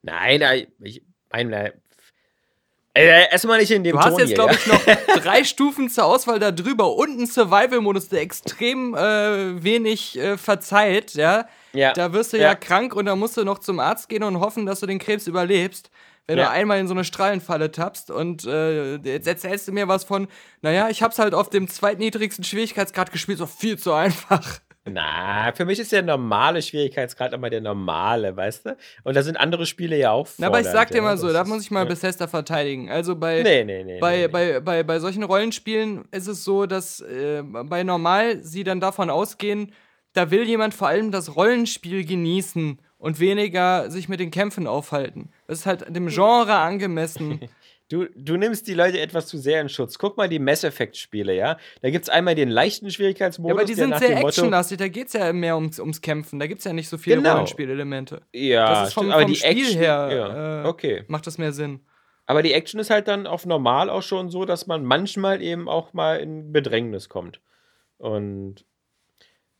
[0.03, 1.73] Nein, nein, ich meine,
[2.93, 4.81] äh, erstmal nicht in dem Du hast Ton jetzt, hier, glaube ich, noch
[5.23, 11.13] drei Stufen zur Auswahl da drüber und einen Survival-Modus, der extrem äh, wenig äh, verzeiht,
[11.13, 11.45] ja.
[11.73, 11.93] Ja.
[11.93, 12.43] Da wirst du ja.
[12.49, 12.55] Ja.
[12.55, 15.27] krank und da musst du noch zum Arzt gehen und hoffen, dass du den Krebs
[15.27, 15.89] überlebst.
[16.27, 16.45] Wenn Ja.
[16.45, 20.27] du einmal in so eine Strahlenfalle tappst und äh, jetzt erzählst du mir was von,
[20.61, 24.59] naja, ich hab's halt auf dem zweitniedrigsten Schwierigkeitsgrad gespielt, so viel zu einfach.
[24.85, 28.77] Na, für mich ist der normale Schwierigkeitsgrad immer der normale, weißt du?
[29.03, 31.43] Und da sind andere Spiele ja auch Na, aber ich sag dir mal so, da
[31.43, 31.85] muss ich mal.
[31.85, 32.89] Bethesda verteidigen.
[32.89, 33.99] Also bei, Nee, nee, nee.
[33.99, 38.79] bei, bei, bei, bei solchen Rollenspielen ist es so, dass äh, bei normal sie dann
[38.79, 39.71] davon ausgehen,
[40.13, 45.29] da will jemand vor allem das Rollenspiel genießen und weniger sich mit den Kämpfen aufhalten.
[45.47, 47.39] Das ist halt dem Genre angemessen.
[47.91, 49.97] Du, du nimmst die Leute etwas zu sehr in Schutz.
[49.97, 51.57] Guck mal die Mass Effect-Spiele, ja?
[51.81, 55.07] Da gibt es einmal den leichten Schwierigkeitsmodus, ja, aber die sind sehr actionlastig, da geht
[55.07, 56.39] es ja mehr ums, ums Kämpfen.
[56.39, 57.33] Da gibt es ja nicht so viele Genau.
[57.33, 58.21] Rollenspielelemente.
[58.31, 61.03] Ja, das ist vom, stimmt, aber vom die Spiel Action, her ja, äh, okay.
[61.09, 61.81] macht das mehr Sinn.
[62.27, 65.67] Aber die Action ist halt dann auf normal auch schon so, dass man manchmal eben
[65.67, 67.41] auch mal in Bedrängnis kommt.
[67.97, 68.65] Und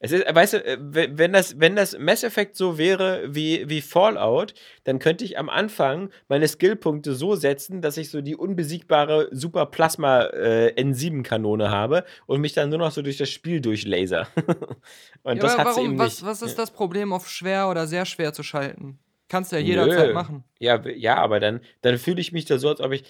[0.04, 3.82] es ist, weißt du, äh, wenn das, wenn das Mass Effect so wäre wie, wie
[3.82, 9.30] Fallout, dann könnte ich am Anfang meine Skillpunkte so setzen, dass ich so die unbesiegbare
[9.32, 14.28] Super Plasma äh, N7-Kanone habe und mich dann nur noch so durch das Spiel durchlaser.
[15.24, 16.26] und Ja, das aber hat eben was, nicht.
[16.26, 18.98] was ist das Problem, auf schwer oder sehr schwer zu schalten?
[19.30, 20.14] Kannst du ja jederzeit Nö.
[20.14, 20.44] machen.
[20.58, 23.04] Ja, ja, aber dann, dann fühle ich mich da so, als ob ich.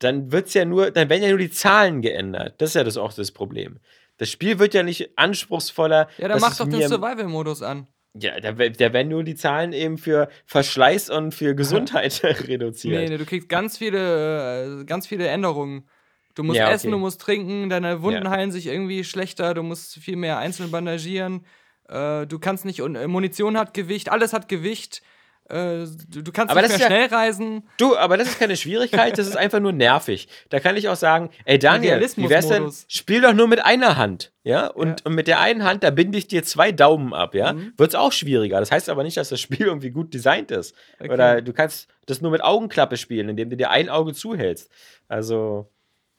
[0.00, 2.54] Dann wird's ja nur, dann werden ja nur die Zahlen geändert.
[2.58, 3.80] Das ist ja das auch das Problem.
[4.18, 6.08] Das Spiel wird ja nicht anspruchsvoller.
[6.18, 7.86] Ja, dann mach doch den Survival-Modus an.
[8.14, 13.00] Ja, da, da werden nur die Zahlen eben für Verschleiß und für Gesundheit reduziert.
[13.00, 15.88] Nee, nee, du kriegst ganz viele, äh, ganz viele Änderungen.
[16.34, 16.74] Du musst Ja, okay.
[16.74, 18.30] essen, du musst trinken, deine Wunden Ja.
[18.30, 21.44] heilen sich irgendwie schlechter, du musst viel mehr einzeln bandagieren.
[21.88, 25.02] Äh, du kannst nicht, und, äh, Munition hat Gewicht, alles hat Gewicht.
[25.50, 27.68] Äh, du, du kannst Aber nicht das mehr ist ja- schnell reisen.
[27.78, 30.28] Du, aber das ist keine Schwierigkeit, das ist einfach nur nervig.
[30.50, 33.96] Da kann ich auch sagen, ey Daniel, wie wär's denn, spiel doch nur mit einer
[33.96, 34.66] Hand, ja?
[34.66, 35.06] Und, Ja.
[35.06, 37.54] und mit der einen Hand, da binde ich dir zwei Daumen ab, ja?
[37.54, 37.72] Mhm.
[37.78, 38.60] Wird's auch schwieriger.
[38.60, 40.74] Das heißt aber nicht, dass das Spiel irgendwie gut designt ist.
[41.00, 41.10] Okay.
[41.10, 44.70] Oder du kannst das nur mit Augenklappe spielen, indem du dir ein Auge zuhältst.
[45.08, 45.70] Also,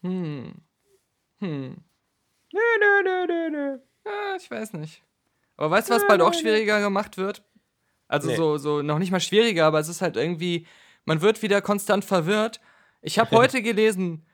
[0.01, 0.53] Hm.
[1.39, 1.77] Hm.
[2.51, 3.77] nö, nö, nö, nö, nö.
[4.05, 5.03] Ja, ich weiß nicht.
[5.57, 7.43] Aber weißt du, was bald auch schwieriger gemacht wird?
[8.09, 8.35] Also Nee.
[8.35, 10.67] so, so noch nicht mal schwieriger, aber es ist halt irgendwie,
[11.05, 12.59] man wird wieder konstant verwirrt.
[13.01, 14.25] Ich habe heute gelesen,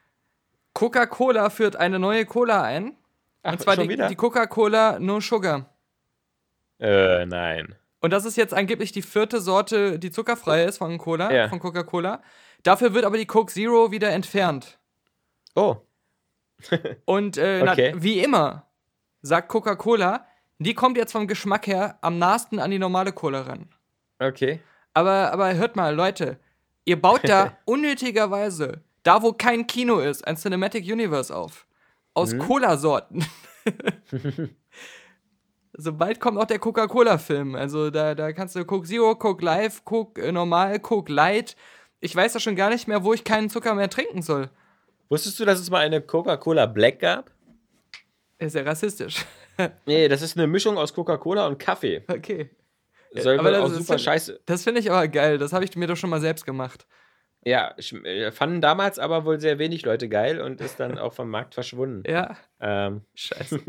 [0.73, 2.97] Coca-Cola führt eine neue Cola ein.
[3.43, 5.69] Ach, und zwar schon die, die Coca-Cola No Sugar.
[6.79, 7.75] Äh, nein.
[8.01, 11.47] Und das ist jetzt angeblich die vierte Sorte, die zuckerfrei ist von Cola, Ja.
[11.49, 12.21] von Coca-Cola.
[12.63, 14.79] Dafür wird aber die Coke Zero wieder entfernt.
[15.55, 15.77] Oh,
[17.05, 17.91] Und äh, Okay.
[17.95, 18.67] na, wie immer,
[19.21, 20.25] sagt Coca-Cola,
[20.59, 23.69] die kommt jetzt vom Geschmack her am nahesten an die normale Cola ran.
[24.19, 24.59] okay.
[24.93, 26.39] Aber, aber hört mal, Leute,
[26.85, 31.67] ihr baut da unnötigerweise, da wo kein Kino ist, ein Cinematic Universe auf.
[32.13, 32.39] Aus Mhm.
[32.39, 33.25] Cola-Sorten.
[35.73, 37.55] Sobald kommt auch der Coca-Cola-Film.
[37.55, 41.57] Also da, da kannst du Coke Zero, Coke Live, Coke äh, Normal, Coke Light.
[41.99, 44.49] Ich weiß ja schon gar nicht mehr, wo ich keinen Zucker mehr trinken soll.
[45.09, 47.31] Wusstest du, dass es mal eine Coca-Cola Black gab?
[48.37, 49.25] Ist ja rassistisch.
[49.85, 52.03] Nee, das ist eine Mischung aus Coca-Cola und Kaffee.
[52.07, 52.49] okay.
[53.17, 54.41] Soll aber das super scheiße.
[54.45, 55.37] Das finde ich aber geil.
[55.37, 56.85] Das habe ich mir doch schon mal selbst gemacht.
[57.45, 61.29] Ja, äh, fanden damals aber wohl sehr wenig Leute geil und ist dann auch vom
[61.29, 62.03] Markt verschwunden.
[62.09, 63.61] Ja, Ähm, scheiße.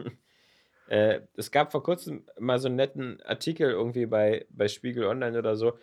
[0.89, 5.39] äh, es gab vor kurzem mal so einen netten Artikel irgendwie bei, bei Spiegel Online
[5.39, 5.79] oder so,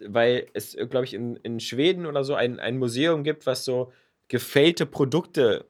[0.00, 3.90] weil es, glaube ich, in, in Schweden oder so ein, ein Museum gibt, was so
[4.28, 5.64] gefällte Produkte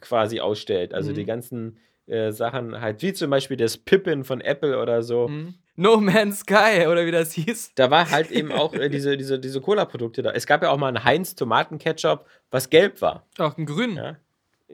[0.00, 0.94] quasi ausstellt.
[0.94, 1.14] Also Mhm.
[1.16, 1.78] die ganzen
[2.08, 5.28] äh, Sachen halt, wie zum Beispiel das Pippin von Apple oder so.
[5.28, 5.54] Hm.
[5.76, 7.72] No Man's Sky, oder wie das hieß.
[7.76, 10.32] Da war halt eben auch äh, diese, diese, diese Cola-Produkte da.
[10.32, 13.26] Es gab ja auch mal einen Heinz Tomatenketchup, was gelb war.
[13.38, 13.94] Auch ein Grün.
[13.94, 14.16] Ja.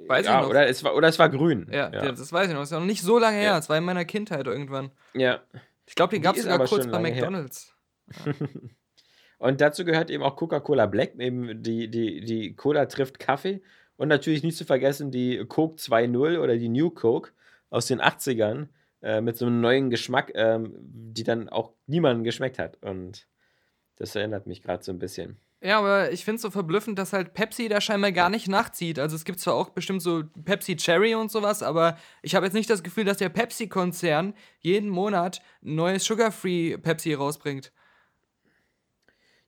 [0.06, 0.50] Weiß ja, ich noch.
[0.50, 1.68] Oder es war, oder es war grün.
[1.70, 2.10] Ja, ja.
[2.10, 2.60] das weiß ich noch.
[2.60, 3.50] Das ist ja noch nicht so lange her.
[3.50, 3.56] Ja.
[3.56, 4.90] Das war in meiner Kindheit irgendwann.
[5.12, 5.40] ja.
[5.86, 6.98] Ich glaube, den Die gab es sogar kurz bei.
[6.98, 7.74] McDonalds.
[9.38, 13.60] Und dazu gehört eben auch Coca-Cola Black, eben die, die, die Cola trifft Kaffee.
[13.96, 17.30] Und natürlich nicht zu vergessen die Coke 2.0 oder die New Coke
[17.70, 18.68] aus den 80ern
[19.02, 22.78] äh, mit so einem neuen Geschmack, ähm, die dann auch niemandem geschmeckt hat.
[22.82, 23.26] Und
[23.96, 25.38] das erinnert mich gerade so ein bisschen.
[25.64, 28.98] Ja, aber ich finde es so verblüffend, dass halt Pepsi da scheinbar gar nicht nachzieht.
[28.98, 32.52] Also es gibt zwar auch bestimmt so Pepsi Cherry und sowas, aber ich habe jetzt
[32.52, 37.72] nicht das Gefühl, dass der Pepsi-Konzern jeden Monat ein neues Sugar-Free Pepsi rausbringt.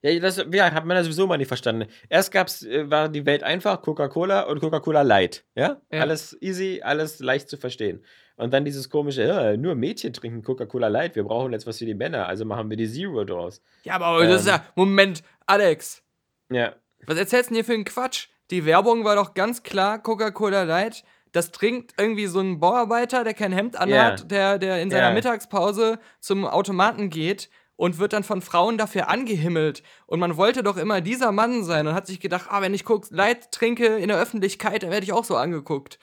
[0.03, 1.87] Ja, das ja, hat man ja sowieso mal nicht verstanden.
[2.09, 5.43] Erst gab's, äh, war die Welt einfach, Coca-Cola und Coca-Cola Light.
[5.55, 5.81] Ja?
[5.91, 6.01] Ja.
[6.01, 8.03] Alles easy, alles leicht zu verstehen.
[8.35, 11.85] Und dann dieses komische, ja, nur Mädchen trinken Coca-Cola Light, wir brauchen jetzt was für
[11.85, 13.61] die Männer, also machen wir die Zero draus.
[13.83, 14.53] Ja, aber das ist Ähm.
[14.53, 14.65] ja.
[14.75, 16.03] Moment, Alex,
[16.51, 16.75] Ja,
[17.07, 18.27] was erzählst du denn hier für einen Quatsch?
[18.51, 21.03] Die Werbung war doch ganz klar Coca-Cola Light.
[21.31, 24.25] Das trinkt irgendwie so ein Bauarbeiter, der kein Hemd anhat, Ja.
[24.25, 25.13] der, der in seiner Ja.
[25.13, 29.83] Mittagspause zum Automaten geht und wird dann von Frauen dafür angehimmelt.
[30.05, 32.83] Und man wollte doch immer dieser Mann sein und hat sich gedacht, ah, wenn ich
[32.83, 35.99] Coke Light trinke in der Öffentlichkeit, dann werde ich auch so angeguckt.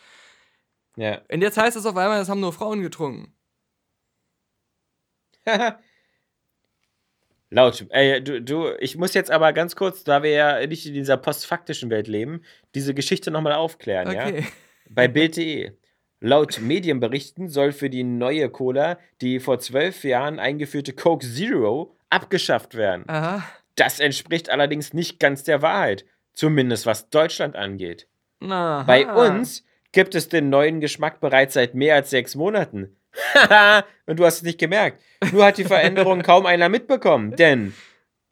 [0.96, 1.20] ja.
[1.30, 3.34] Und jetzt heißt es auf einmal, das haben nur Frauen getrunken.
[7.50, 7.86] Laut.
[7.90, 11.16] Ey, du, du, ich muss jetzt aber ganz kurz, da wir ja nicht in dieser
[11.16, 12.42] postfaktischen Welt leben,
[12.74, 14.26] diese Geschichte nochmal aufklären, ja?
[14.26, 14.46] Okay.
[14.88, 15.72] Bei Bild.de.
[16.26, 22.76] Laut Medienberichten soll für die neue Cola die vor zwölf Jahren eingeführte Coke Zero abgeschafft
[22.76, 23.04] werden.
[23.08, 23.42] Aha.
[23.74, 28.08] Das entspricht allerdings nicht ganz der Wahrheit, zumindest was Deutschland angeht.
[28.40, 32.96] Na, Bei uns gibt es den neuen Geschmack bereits seit mehr als sechs Monaten.
[33.34, 35.02] Haha, und du hast es nicht gemerkt.
[35.30, 37.74] Nur hat die Veränderung kaum einer mitbekommen, denn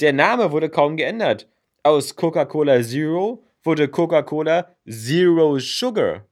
[0.01, 1.47] der Name wurde kaum geändert.
[1.83, 6.25] Aus Coca-Cola Zero wurde Coca-Cola Zero Sugar.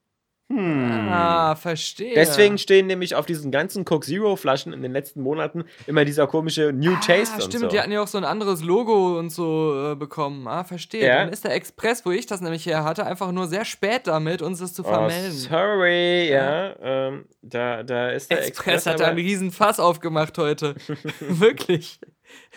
[0.50, 1.08] Hm.
[1.08, 2.12] Ah, verstehe.
[2.14, 6.26] Deswegen stehen nämlich auf diesen ganzen Coke Zero Flaschen in den letzten Monaten immer dieser
[6.26, 7.68] komische New Taste ah, und stimmt, so.
[7.68, 10.48] die hatten ja auch so ein anderes Logo und so äh, bekommen.
[10.48, 11.06] Ah, verstehe.
[11.06, 11.18] Ja.
[11.18, 14.42] Dann ist der Express, wo ich das nämlich her hatte, einfach nur sehr spät damit,
[14.42, 15.30] uns das zu Oh, vermelden.
[15.30, 16.74] sorry, ja.
[16.80, 20.74] Ähm, da, da ist der Express, Express, hat da einen riesen Fass aufgemacht heute.
[21.20, 22.00] Wirklich.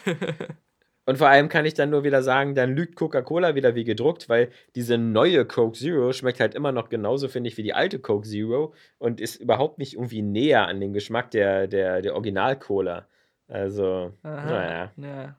[1.05, 4.29] Und vor allem kann ich dann nur wieder sagen, dann lügt Coca-Cola wieder wie gedruckt,
[4.29, 7.99] weil diese neue Coke Zero schmeckt halt immer noch genauso, finde ich, wie die alte
[7.99, 13.07] Coke Zero und ist überhaupt nicht irgendwie näher an den Geschmack der, der, der Original-Cola.
[13.47, 14.45] Also, Aha.
[14.45, 14.91] naja.
[14.95, 15.37] Ja.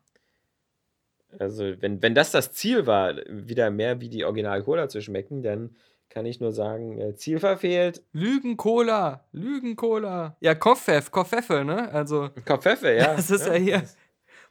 [1.38, 5.76] Also, wenn, wenn das das Ziel war, wieder mehr wie die Original-Cola zu schmecken, dann
[6.10, 8.02] kann ich nur sagen, äh, Ziel verfehlt.
[8.12, 10.36] Lügen-Cola, Lügen-Cola.
[10.40, 11.90] Ja, Koffeff, Koffeffe, ne?
[11.92, 13.14] Also, Kopfeffe, ja.
[13.16, 13.82] das ist ja hier.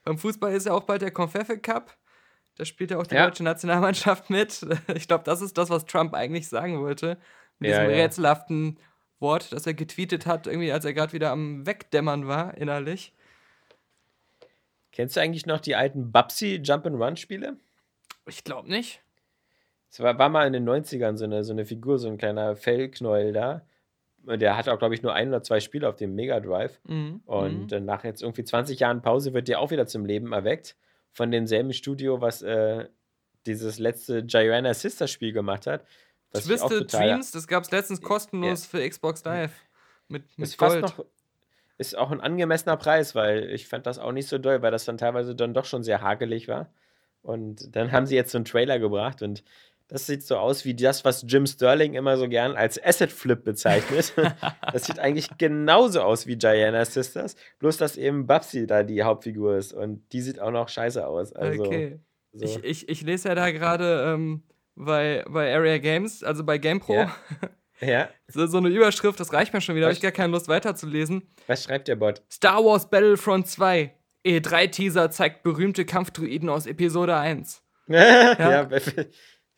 [0.04, 1.96] Beim Fußball ist ja auch bald der Konfeffe Cup.
[2.56, 3.26] Da spielt ja auch die Ja.
[3.26, 4.66] deutsche Nationalmannschaft mit.
[4.96, 7.18] Ich glaube, das ist das, was Trump eigentlich sagen wollte.
[7.60, 8.04] Mit Ja, diesem ja.
[8.04, 8.80] rätselhaften
[9.20, 13.14] Wort, das er getweetet hat, irgendwie, als er gerade wieder am Wegdämmern war, innerlich.
[14.92, 17.58] Kennst du eigentlich noch die alten Babsi Jump-and-Run-Spiele?
[18.28, 19.02] Ich glaube nicht.
[19.90, 22.56] Es war, war mal in den 90ern so eine, so eine Figur, so ein kleiner
[22.56, 23.66] Fellknäuel da.
[24.26, 26.80] Der hat auch, glaube ich, nur ein oder zwei Spiele auf dem Mega Drive.
[26.86, 27.22] Mhm.
[27.26, 27.78] Und mhm.
[27.78, 30.76] äh, nach jetzt irgendwie 20 Jahren Pause wird der auch wieder zum Leben erweckt.
[31.12, 32.88] Von demselben Studio, was äh,
[33.46, 35.86] dieses letzte Gianna Sister Spiel gemacht hat.
[36.34, 39.52] Twisted Dreams, das gab es letztens kostenlos für Xbox Live.
[40.08, 40.98] Mit, mit Ist fast Gold.
[40.98, 41.06] noch.
[41.78, 44.86] Ist auch ein angemessener Preis, weil ich fand das auch nicht so doll, weil das
[44.86, 46.72] dann teilweise dann doch schon sehr hakelig war.
[47.22, 49.44] Und dann haben sie jetzt so einen Trailer gebracht und
[49.94, 53.44] das sieht so aus wie das, was Jim Sterling immer so gern als Asset Flip
[53.44, 54.12] bezeichnet.
[54.74, 59.56] das sieht eigentlich genauso aus wie Gianna Sisters, bloß dass eben Babsi da die Hauptfigur
[59.56, 61.32] ist und die sieht auch noch scheiße aus.
[61.34, 62.00] Also, okay.
[62.32, 62.44] so.
[62.44, 64.42] Ich, ich, ich lese ja da gerade ähm,
[64.74, 67.16] bei, bei Area Games, also bei GamePro, Ja.
[67.80, 70.48] ja, so, so eine Überschrift, das reicht mir schon wieder, habe ich gar keine Lust
[70.48, 71.22] weiterzulesen.
[71.46, 72.24] was schreibt der Bot?
[72.32, 73.94] Star Wars Battlefront 2.
[74.26, 77.62] E3-Teaser zeigt berühmte Kampfdruiden aus Episode 1.
[77.88, 78.70] ja.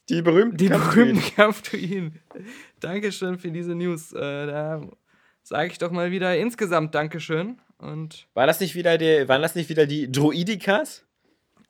[0.10, 2.20] Die berühmten Die berühmten Kampfdruiden.
[2.80, 4.14] Dankeschön für diese News.
[4.14, 4.82] Äh, da
[5.44, 7.60] sage ich doch mal wieder insgesamt Dankeschön.
[7.78, 11.04] Und War das nicht wieder die, waren das nicht wieder die Droidikas?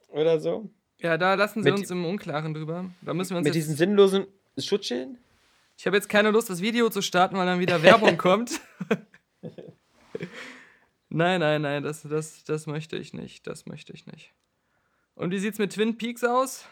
[0.10, 0.70] Oder so?
[1.00, 2.90] ja, da lassen Sie Mit- uns im Unklaren drüber.
[3.02, 4.26] Da müssen wir uns Mit diesen sinnlosen
[4.58, 5.18] Schutzschilden?
[5.78, 8.62] Ich habe jetzt keine Lust, das Video zu starten, weil dann wieder Werbung kommt.
[11.10, 13.46] nein, nein, nein, das, das, das möchte ich nicht.
[13.48, 14.34] Das möchte ich nicht.
[15.16, 16.66] Und wie sieht's mit Twin Peaks aus?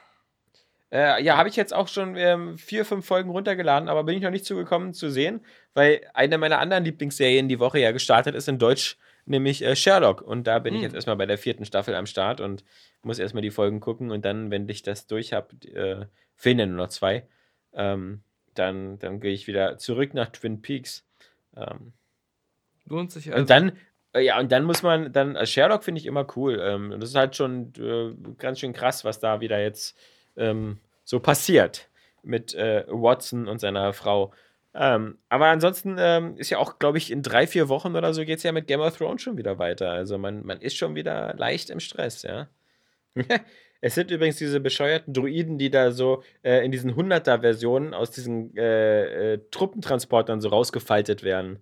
[0.93, 4.21] Äh, ja, habe ich jetzt auch schon ähm, vier, fünf Folgen runtergeladen, aber bin ich
[4.21, 8.47] noch nicht zugekommen zu sehen, weil eine meiner anderen Lieblingsserien die Woche ja gestartet ist
[8.47, 10.21] in Deutsch, nämlich äh, Sherlock.
[10.21, 10.83] Und da bin ich Hm.
[10.83, 12.63] jetzt erstmal bei der vierten Staffel am Start und
[13.01, 16.67] muss erstmal die Folgen gucken und dann, wenn ich das durch habe, äh, fehlen ja
[16.67, 17.27] nur noch zwei,
[17.73, 18.21] ähm,
[18.53, 21.07] dann, dann gehe ich wieder zurück nach Twin Peaks.
[21.57, 21.93] Ähm,
[22.85, 23.41] Lohnt sich also.
[23.41, 23.71] Und dann,
[24.13, 26.59] äh, ja, und dann muss man, dann, äh, Sherlock finde ich immer cool.
[26.61, 29.97] Ähm, das ist halt schon äh, ganz schön krass, was da wieder jetzt
[30.37, 31.89] ähm, so passiert
[32.23, 34.33] mit äh, Watson und seiner Frau.
[34.75, 38.25] Ähm, aber ansonsten ähm, ist ja auch, glaube ich, in drei, vier Wochen oder so
[38.25, 39.91] geht es ja mit Game of Thrones schon wieder weiter.
[39.91, 42.47] Also man, man ist schon wieder leicht im Stress, ja.
[43.81, 48.55] es sind übrigens diese bescheuerten Druiden, die da so äh, in diesen 100er-Versionen aus diesen
[48.57, 51.61] äh, äh, Truppentransportern so rausgefaltet werden.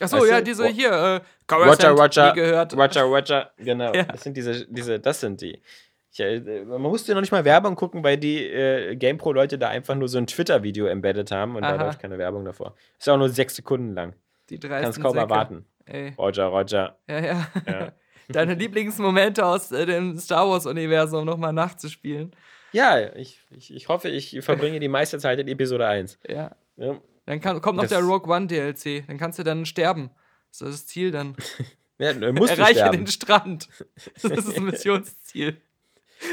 [0.00, 0.90] Achso, weißt ja, du, diese hier.
[0.90, 2.76] Äh, Roger, Coruscant, Roger, nie gehört.
[2.76, 3.92] Roger, Roger, genau.
[3.94, 4.04] Ja.
[4.04, 5.60] Das sind diese, diese, das sind die.
[6.12, 9.94] Ich, äh, man musste noch nicht mal Werbung gucken, weil die äh, GamePro-Leute da einfach
[9.94, 11.76] nur so ein Twitter-Video embedded haben und Aha.
[11.76, 12.74] da läuft keine Werbung davor.
[12.98, 14.14] Ist auch nur sechs Sekunden lang.
[14.48, 15.22] Die Kannst dreisten kaum Säcke.
[15.22, 15.64] erwarten.
[15.86, 16.98] Ey, Roger, Roger.
[17.08, 17.46] ja, ja.
[17.66, 17.92] Ja.
[18.28, 22.32] Deine Lieblingsmomente aus äh, dem Star Wars-Universum nochmal nachzuspielen.
[22.72, 26.18] Ja, ich, ich, ich hoffe, ich verbringe die meiste Zeit in Episode 1.
[26.28, 26.52] Ja.
[26.76, 27.00] Ja.
[27.26, 29.04] Dann kann, kommt noch Das- der Rogue One DLC.
[29.06, 30.10] Dann kannst du dann sterben.
[30.50, 31.36] Das ist das Ziel dann.
[31.98, 32.96] Ja, Erreiche sterben.
[32.96, 33.68] den Strand.
[34.22, 35.60] Das ist das Missionsziel.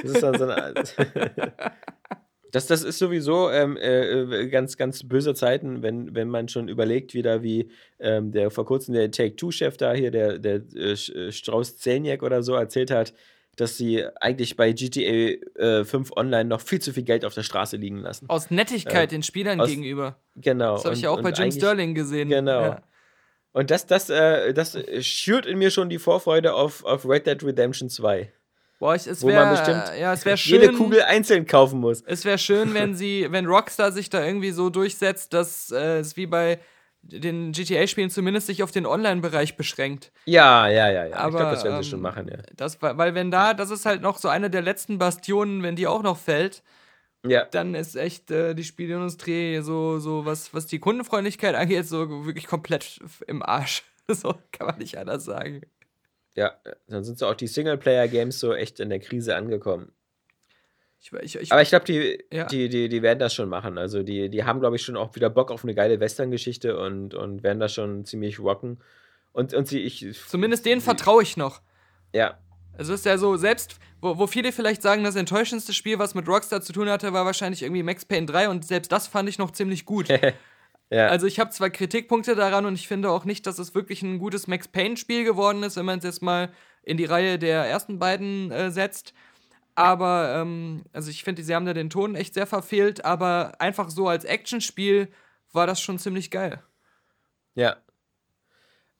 [0.03, 0.73] Das ist dann so eine.
[2.53, 6.69] Das, das ist sowieso ähm, äh, äh, ganz, ganz böse Zeiten, wenn, wenn man schon
[6.69, 7.69] überlegt, wieder wie
[7.99, 12.43] ähm, der vor kurzem der Take-Two-Chef da hier, der, der äh, äh, Strauß Zelniak oder
[12.43, 13.13] so, erzählt hat,
[13.57, 17.43] dass sie eigentlich bei GTA äh, 5 Online noch viel zu viel Geld auf der
[17.43, 18.29] Straße liegen lassen.
[18.29, 20.17] Aus Nettigkeit Äh, den Spielern aus- gegenüber.
[20.37, 20.75] Genau.
[20.75, 22.29] Das habe ich ja auch bei Jim Sterling gesehen.
[22.29, 22.61] Genau.
[22.61, 22.81] Ja.
[23.51, 27.43] Und das, das, äh, das schürt in mir schon die Vorfreude auf, auf Red Dead
[27.43, 28.31] Redemption 2.
[28.79, 30.61] Boah, ich, es wäre ja, es wäre schön.
[30.61, 32.01] Jede Kugel einzeln kaufen muss.
[32.01, 36.15] Es wäre schön, wenn sie, wenn Rockstar sich da irgendwie so durchsetzt, dass äh, es
[36.15, 36.59] wie bei
[37.01, 40.11] den GTA-Spielen zumindest sich auf den Online-Bereich beschränkt.
[40.25, 41.15] Ja, ja, ja, ja.
[41.17, 42.37] Aber, ich glaube, das werden sie ähm, schon machen, ja.
[42.55, 45.87] Das, weil wenn da, das ist halt noch so eine der letzten Bastionen, wenn die
[45.87, 46.63] auch noch fällt,
[47.25, 47.45] Ja.
[47.45, 52.47] dann ist echt äh, die Spielindustrie so, so was, was die Kundenfreundlichkeit angeht, so wirklich
[52.47, 53.83] komplett im Arsch.
[54.09, 55.63] So kann man nicht anders sagen.
[56.37, 56.53] Ja,
[56.87, 59.91] dann sind so auch die Singleplayer-Games so echt in der Krise angekommen.
[60.99, 62.45] Ich, ich, ich, Aber ich glaube, die, Ja.
[62.45, 63.77] die, die, die werden das schon machen.
[63.79, 67.15] Also die, die haben, glaube ich, schon auch wieder Bock auf eine geile Western-Geschichte und,
[67.15, 68.79] und werden das schon ziemlich rocken.
[69.33, 70.05] Und, und sie, ich.
[70.27, 71.61] zumindest denen vertraue ich noch.
[72.13, 72.37] Ja.
[72.77, 76.27] Also ist ja so, selbst, wo, wo viele vielleicht sagen, das enttäuschendste Spiel, was mit
[76.27, 79.39] Rockstar zu tun hatte, war wahrscheinlich irgendwie Max Payne 3 und selbst das fand ich
[79.39, 80.07] noch ziemlich gut.
[80.89, 81.07] ja.
[81.07, 84.19] Also ich habe zwar Kritikpunkte daran und ich finde auch nicht, dass es wirklich ein
[84.19, 86.51] gutes Max Payne-Spiel geworden ist, wenn man es jetzt mal
[86.83, 89.13] in die Reihe der ersten beiden äh, setzt.
[89.75, 93.89] Aber, ähm, also ich finde, sie haben da den Ton echt sehr verfehlt, aber einfach
[93.89, 95.09] so als Actionspiel
[95.51, 96.63] war das schon ziemlich geil.
[97.53, 97.77] Ja.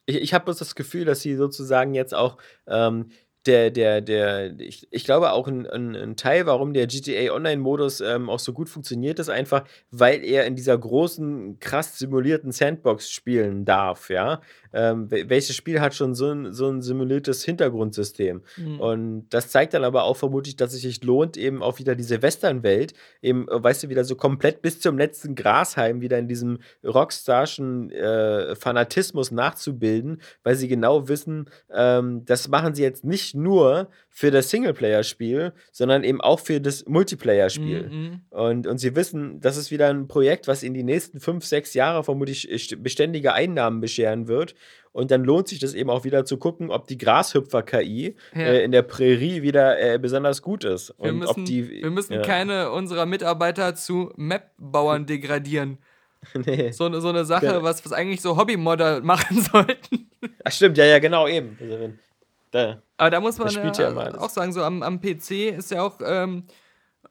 [0.06, 2.36] Ich, ich habe bloß das Gefühl, dass sie sozusagen jetzt auch
[2.66, 3.10] ähm,
[3.46, 8.00] der, der, der, ich, ich glaube auch ein, ein, ein Teil, warum der GTA Online-Modus
[8.00, 13.10] ähm, auch so gut funktioniert, ist einfach, weil er in dieser großen, krass simulierten Sandbox
[13.10, 14.40] spielen darf, ja.
[14.72, 18.42] Ähm, welches Spiel hat schon so ein, so ein simuliertes Hintergrundsystem?
[18.56, 18.80] Mhm.
[18.80, 22.22] Und das zeigt dann aber auch vermutlich, dass es sich lohnt, eben auch wieder diese
[22.22, 26.58] Western-Welt, eben, äh, weißt du, wieder so komplett bis zum letzten Grashalm wieder in diesem
[26.84, 33.88] Rockstarschen äh, Fanatismus nachzubilden, weil sie genau wissen, ähm, das machen sie jetzt nicht nur
[34.18, 37.88] für das Singleplayer-Spiel, sondern eben auch für das Multiplayer-Spiel.
[37.88, 38.20] Mhm.
[38.30, 41.72] Und, und sie wissen, das ist wieder ein Projekt, was in die nächsten fünf, sechs
[41.72, 42.48] Jahre vermutlich
[42.80, 44.56] beständige Einnahmen bescheren wird.
[44.90, 48.40] Und dann lohnt sich das eben auch wieder zu gucken, ob die Grashüpfer-KI ja.
[48.40, 50.92] äh, in der Prärie wieder äh, besonders gut ist.
[50.98, 52.22] Wir und müssen, ob die, wir müssen ja.
[52.22, 55.78] keine unserer Mitarbeiter zu Map-Bauern degradieren.
[56.44, 56.72] nee.
[56.72, 57.62] so, so eine Sache, ja.
[57.62, 60.10] was, was eigentlich so Hobby-Modder machen sollten.
[60.42, 61.56] Ach stimmt, ja, ja, genau, eben.
[61.60, 61.92] Also,
[62.50, 65.82] da, Aber da muss man ja, ja auch sagen, so am, am PC ist ja
[65.82, 66.44] auch ähm,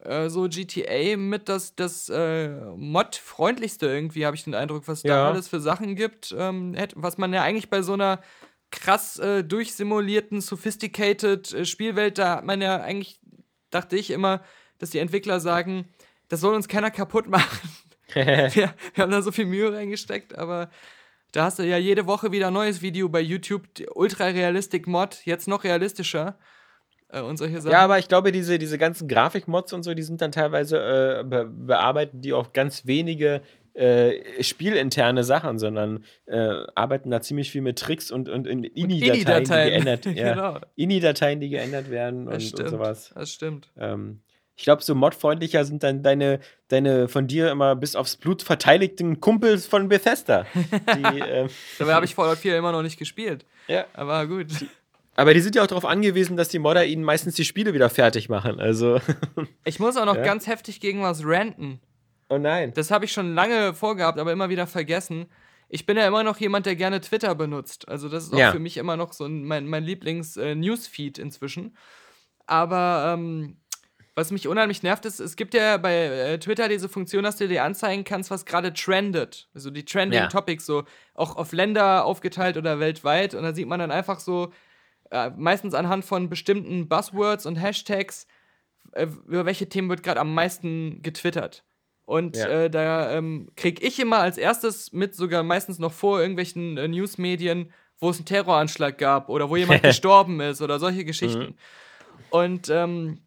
[0.04, 5.16] äh, so GTA mit das, das äh, Mod-freundlichste irgendwie, habe ich den Eindruck, was ja.
[5.16, 8.20] da alles für Sachen gibt, ähm, was man ja eigentlich bei so einer
[8.70, 13.20] krass äh, durchsimulierten, sophisticated äh, Spielwelt, da hat man ja eigentlich,
[13.70, 14.42] dachte ich immer,
[14.78, 15.88] dass die Entwickler sagen,
[16.28, 17.68] das soll uns keiner kaputt machen.
[18.14, 20.70] wir, wir, haben da so viel Mühe reingesteckt, aber
[21.32, 23.62] da hast du ja jede Woche wieder ein neues Video bei YouTube,
[23.94, 26.38] Ultra Realistic Mod, jetzt noch realistischer.
[27.10, 27.72] Äh, und solche Sachen.
[27.72, 31.24] Ja, aber ich glaube, diese, diese ganzen Grafikmods und so, die sind dann teilweise äh,
[31.24, 33.42] be bearbeiten die auch ganz wenige
[33.74, 39.44] äh, spielinterne Sachen, sondern äh, arbeiten da ziemlich viel mit Tricks und, und, und INI-Dateien,
[39.44, 40.58] die geändert, ja, genau.
[40.76, 43.12] INI-Dateien, die geändert werden und, und, sowas.
[43.14, 43.70] Das stimmt.
[43.76, 44.20] Ähm,
[44.58, 49.20] ich glaube, so modfreundlicher sind dann deine, deine von dir immer bis aufs Blut verteidigten
[49.20, 50.46] Kumpels von Bethesda.
[50.52, 51.48] Die, ähm,
[51.78, 53.46] Dabei habe ich Fallout 4 immer noch nicht gespielt.
[53.68, 53.84] Ja.
[53.94, 54.48] Aber gut.
[55.14, 57.88] Aber die sind ja auch darauf angewiesen, dass die Modder ihnen meistens die Spiele wieder
[57.88, 58.58] fertig machen.
[58.58, 59.00] Also.
[59.64, 60.24] ich muss auch noch ja.
[60.24, 61.78] ganz heftig gegen was ranten.
[62.28, 62.72] Oh nein.
[62.74, 65.26] Das habe ich schon lange vorgehabt, aber immer wieder vergessen.
[65.68, 67.86] Ich bin ja immer noch jemand, der gerne Twitter benutzt.
[67.86, 68.50] Also, das ist auch ja.
[68.50, 71.76] für mich immer noch so mein, mein Lieblings-Newsfeed äh, inzwischen.
[72.46, 73.58] Aber ähm,
[74.18, 77.46] was mich unheimlich nervt, ist, es gibt ja bei äh, Twitter diese Funktion, dass du
[77.46, 79.48] dir anzeigen kannst, was gerade trendet.
[79.54, 80.26] Also die Trending ja.
[80.26, 80.82] Topics, so
[81.14, 83.34] auch auf Länder aufgeteilt oder weltweit.
[83.34, 84.52] Und da sieht man dann einfach so,
[85.12, 88.26] äh, meistens anhand von bestimmten Buzzwords und Hashtags,
[88.90, 91.62] äh, über welche Themen wird gerade am meisten getwittert.
[92.04, 92.48] Und ja.
[92.48, 96.88] äh, da ähm, kriege ich immer als erstes mit, sogar meistens noch vor irgendwelchen äh,
[96.88, 101.40] Newsmedien, wo es einen Terroranschlag gab oder wo jemand gestorben ist oder solche Geschichten.
[101.40, 101.54] Mhm.
[102.30, 103.20] Und ähm,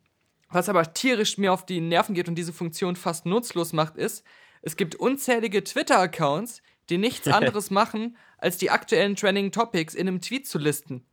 [0.51, 4.23] was aber tierisch mir auf die Nerven geht und diese Funktion fast nutzlos macht, ist,
[4.61, 10.21] es gibt unzählige Twitter-Accounts, die nichts anderes machen, als die aktuellen Trending Topics in einem
[10.21, 11.05] Tweet zu listen.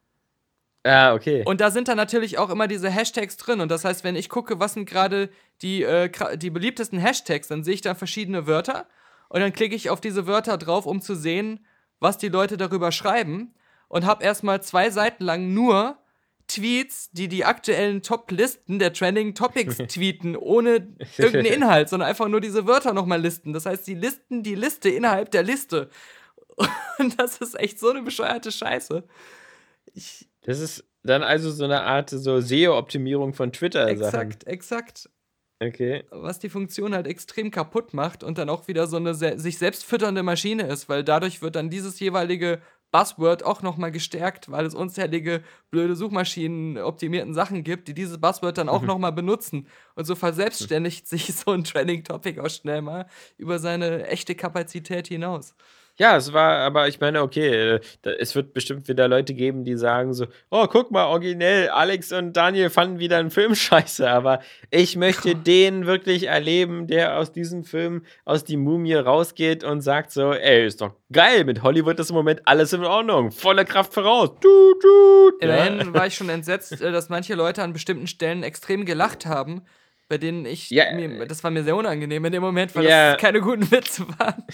[0.84, 1.42] Ah, okay.
[1.44, 3.60] Und da sind dann natürlich auch immer diese Hashtags drin.
[3.60, 5.28] Und das heißt, wenn ich gucke, was sind gerade
[5.60, 8.86] die, äh, die beliebtesten Hashtags, dann sehe ich da verschiedene Wörter.
[9.28, 11.66] Und dann klicke ich auf diese Wörter drauf, um zu sehen,
[12.00, 13.54] was die Leute darüber schreiben.
[13.88, 15.98] Und habe erstmal zwei Seiten lang nur
[16.48, 22.40] Tweets, die die aktuellen Top-Listen der Trending Topics tweeten, ohne irgendeinen Inhalt, sondern einfach nur
[22.40, 23.52] diese Wörter nochmal listen.
[23.52, 25.90] Das heißt, sie listen die Liste innerhalb der Liste.
[26.98, 29.04] Und das ist echt so eine bescheuerte Scheiße.
[29.94, 33.86] Ich das ist dann also so eine Art so SEO-Optimierung von Twitter.
[33.86, 33.90] -Sachen.
[33.90, 35.10] Exakt, exakt.
[35.60, 36.04] Okay.
[36.10, 39.84] Was die Funktion halt extrem kaputt macht und dann auch wieder so eine sich selbst
[39.84, 44.74] fütternde Maschine ist, weil dadurch wird dann dieses jeweilige Buzzword auch nochmal gestärkt, weil es
[44.74, 48.86] unzählige blöde Suchmaschinen optimierten Sachen gibt, die dieses Buzzword dann auch mhm.
[48.86, 49.66] nochmal benutzen.
[49.94, 55.08] Und so verselbstständigt sich so ein Trending Topic auch schnell mal über seine echte Kapazität
[55.08, 55.54] hinaus.
[55.98, 59.76] Ja, es war, aber ich meine, okay, äh, es wird bestimmt wieder Leute geben, die
[59.76, 64.40] sagen so, oh, guck mal, originell, Alex und Daniel fanden wieder einen Film scheiße, aber
[64.70, 70.12] ich möchte den wirklich erleben, der aus diesem Film, aus die Mumie rausgeht und sagt
[70.12, 73.92] so, ey, ist doch geil, mit Hollywood ist im Moment alles in Ordnung, volle Kraft
[73.92, 74.30] voraus.
[74.40, 75.36] Du, du.
[75.40, 75.94] Immerhin ja.
[75.94, 79.62] war ich schon entsetzt, äh, dass manche Leute an bestimmten Stellen extrem gelacht haben,
[80.08, 80.94] bei denen ich, ja.
[80.94, 83.12] mir, das war mir sehr unangenehm in dem Moment, weil ja.
[83.12, 84.44] das keine guten Witze waren.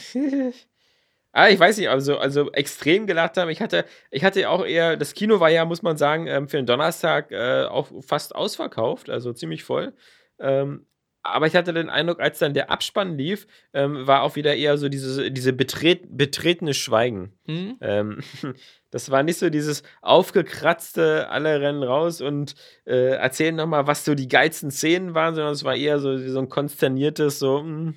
[1.36, 3.50] Ah, ich weiß nicht, also, also extrem gelacht haben.
[3.50, 6.58] Ich hatte, ich hatte auch eher, das Kino war ja, muss man sagen, ähm, für
[6.58, 9.94] den Donnerstag äh, auch fast ausverkauft, also ziemlich voll.
[10.38, 10.86] Ähm,
[11.24, 14.78] aber ich hatte den Eindruck, als dann der Abspann lief, ähm, war auch wieder eher
[14.78, 17.32] so diese, diese betret, betretene Schweigen.
[17.46, 17.78] Hm?
[17.80, 18.20] Ähm,
[18.90, 22.54] das war nicht so dieses aufgekratzte, alle rennen raus und
[22.84, 26.38] äh, erzählen nochmal, was so die geilsten Szenen waren, sondern es war eher so, so
[26.38, 27.94] ein konsterniertes, so, mh,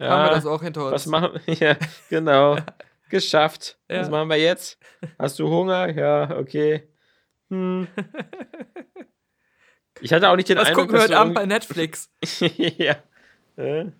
[0.00, 0.92] ja, Haben wir das auch hinter uns.
[0.92, 1.54] was machen wir?
[1.60, 1.76] Ja,
[2.08, 2.56] genau.
[3.10, 3.78] Geschafft.
[3.88, 4.00] Ja.
[4.00, 4.78] Was machen wir jetzt?
[5.18, 5.88] Hast du Hunger?
[5.90, 6.88] Ja, okay.
[7.50, 7.86] Hm.
[10.02, 12.10] Ich hatte auch nicht den Was Eindruck, gucken wir dass heute Abend bei Netflix?
[12.56, 12.96] ja.
[13.58, 13.90] Äh.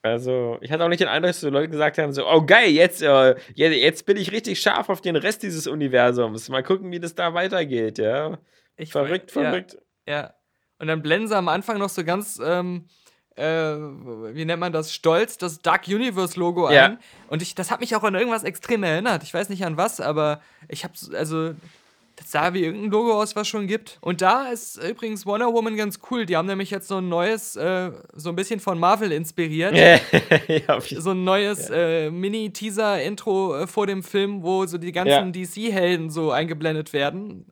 [0.00, 2.70] Also, ich hatte auch nicht den Eindruck, dass so Leute gesagt haben: so, oh geil,
[2.70, 6.48] jetzt, äh, jetzt, bin ich richtig scharf auf den Rest dieses Universums.
[6.50, 8.38] Mal gucken, wie das da weitergeht, ja.
[8.76, 9.78] Ich Verrückt, ja, verrückt.
[10.06, 10.34] Ja.
[10.78, 12.86] Und dann blenden sie am Anfang noch so ganz, ähm,
[13.36, 13.74] äh,
[14.34, 16.86] wie nennt man das, stolz das Dark Universe Logo Ja.
[16.86, 16.98] ein.
[17.28, 19.22] Und ich, das hat mich auch an irgendwas extrem erinnert.
[19.22, 21.52] Ich weiß nicht an was, aber ich hab's, also,
[22.16, 23.98] das sah wie irgendein Logo aus, was schon gibt.
[24.00, 26.26] Und da ist übrigens Wonder Woman ganz cool.
[26.26, 29.74] Die haben nämlich jetzt so ein neues, äh, so ein bisschen von Marvel inspiriert.
[29.76, 36.10] ja, So ein neues äh, Mini-Teaser-Intro äh, vor dem Film, wo so die ganzen DC-Helden
[36.10, 37.46] so eingeblendet werden.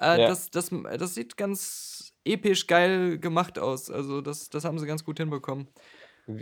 [0.00, 0.28] Äh, Ja.
[0.28, 1.85] das, das, das sieht ganz
[2.26, 3.90] episch geil gemacht aus.
[3.90, 5.68] Also das, das haben sie ganz gut hinbekommen.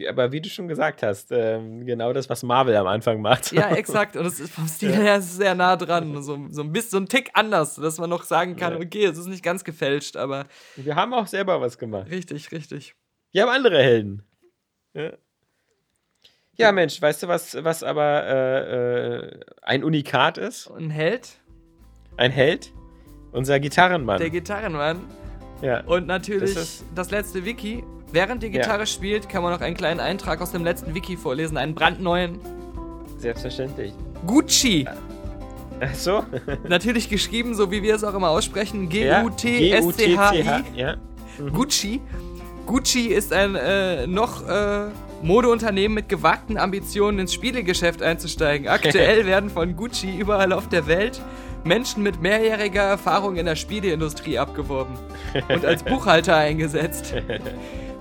[0.08, 3.52] Aber wie du schon gesagt hast, ähm, genau das, was Marvel am Anfang macht.
[3.52, 4.16] Ja, exakt.
[4.16, 6.22] Und es ist vom Stil her sehr nah dran.
[6.22, 8.78] So, so ein bisschen so ein Tick anders, dass man noch sagen kann, Ja.
[8.80, 12.10] okay, es ist nicht ganz gefälscht, aber Wir haben auch selber was gemacht.
[12.10, 12.94] richtig, richtig.
[13.32, 14.22] Wir haben andere Helden.
[14.94, 15.12] Ja,
[16.56, 20.70] ja Mensch, weißt du, was, was aber äh, äh, ein Unikat ist?
[20.70, 21.40] Ein Held,
[22.16, 22.72] Ein Held?
[23.32, 24.18] Unser Gitarrenmann.
[24.18, 25.00] der Gitarrenmann.
[25.64, 25.80] Ja.
[25.84, 27.82] Und natürlich Das das, letzte Wiki.
[28.12, 28.52] Während die Ja.
[28.62, 32.38] Gitarre spielt, kann man noch einen kleinen Eintrag aus dem letzten Wiki vorlesen, einen brandneuen.
[33.18, 33.92] Selbstverständlich.
[34.26, 34.86] Gucci.
[35.80, 36.24] Ach so.
[36.68, 38.88] Natürlich geschrieben, so wie wir es auch immer aussprechen.
[38.90, 40.78] Ja, G-U-T-S-C-H-I.
[40.78, 40.96] Ja.
[41.52, 42.00] Gucci.
[42.66, 44.86] Gucci ist ein äh, noch äh,
[45.22, 48.68] Modeunternehmen mit gewagten Ambitionen ins Spielegeschäft einzusteigen.
[48.68, 51.20] Aktuell werden von Gucci überall auf der Welt
[51.64, 54.94] Menschen mit mehrjähriger Erfahrung in der Spieleindustrie abgeworben
[55.48, 57.14] und als Buchhalter eingesetzt.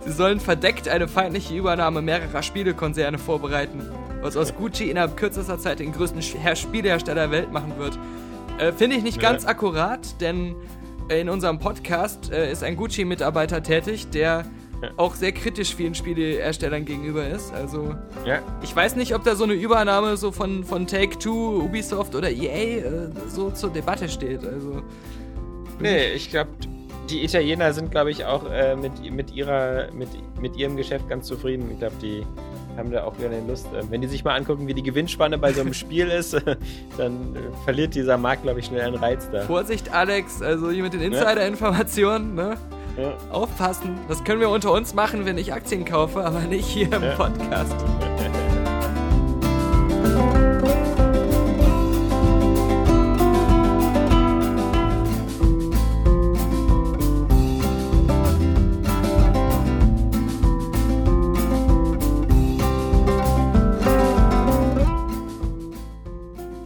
[0.05, 3.82] Sie sollen verdeckt eine feindliche Übernahme mehrerer Spielekonzerne vorbereiten,
[4.22, 7.97] was aus Gucci innerhalb kürzester Zeit den größten Spielehersteller der Welt machen wird.
[8.57, 9.30] Äh, Finde ich nicht Ja.
[9.30, 10.55] ganz akkurat, denn
[11.09, 14.45] äh, in unserem Podcast äh, ist ein Gucci-Mitarbeiter tätig, der
[14.84, 14.89] Ja.
[14.97, 17.53] auch sehr kritisch vielen Spieleherstellern gegenüber ist.
[17.53, 18.39] Also ja.
[18.61, 22.79] ich weiß nicht, ob da so eine Übernahme so von, von Take-Two, Ubisoft oder EA
[22.79, 24.45] äh, so zur Debatte steht.
[24.45, 24.81] Also
[25.79, 26.49] Nee, ich glaube,
[27.09, 30.09] die Italiener sind, glaube ich, auch äh, mit, mit, ihrer, mit,
[30.39, 31.69] mit ihrem Geschäft ganz zufrieden.
[31.71, 32.25] Ich glaube, die
[32.77, 33.67] haben da auch gerne Lust.
[33.73, 36.34] Äh, wenn die sich mal angucken, wie die Gewinnspanne bei so einem Spiel ist,
[36.97, 39.41] dann äh, verliert dieser Markt, glaube ich, schnell einen Reiz da.
[39.41, 42.57] Vorsicht, Alex, also hier mit den Insider-Informationen, ne?
[42.97, 43.13] Ja.
[43.31, 43.99] Aufpassen.
[44.07, 47.15] Das können wir unter uns machen, wenn ich Aktien kaufe, aber nicht hier im Ja.
[47.15, 47.75] Podcast.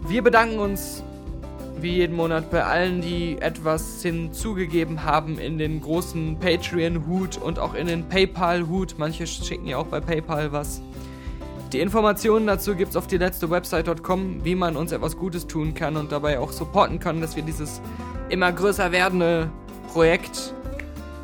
[0.07, 1.03] Wir bedanken uns
[1.81, 7.73] wie jeden Monat bei allen, die etwas hinzugegeben haben in den großen Patreon-Hut und auch
[7.73, 8.95] in den PayPal-Hut.
[8.97, 10.81] Manche schicken ja auch bei PayPal was.
[11.73, 15.97] Die Informationen dazu gibt's auf die letzte Website.com, wie man uns etwas Gutes tun kann
[15.97, 17.81] und dabei auch supporten kann, dass wir dieses
[18.29, 19.49] immer größer werdende
[19.91, 20.53] Projekt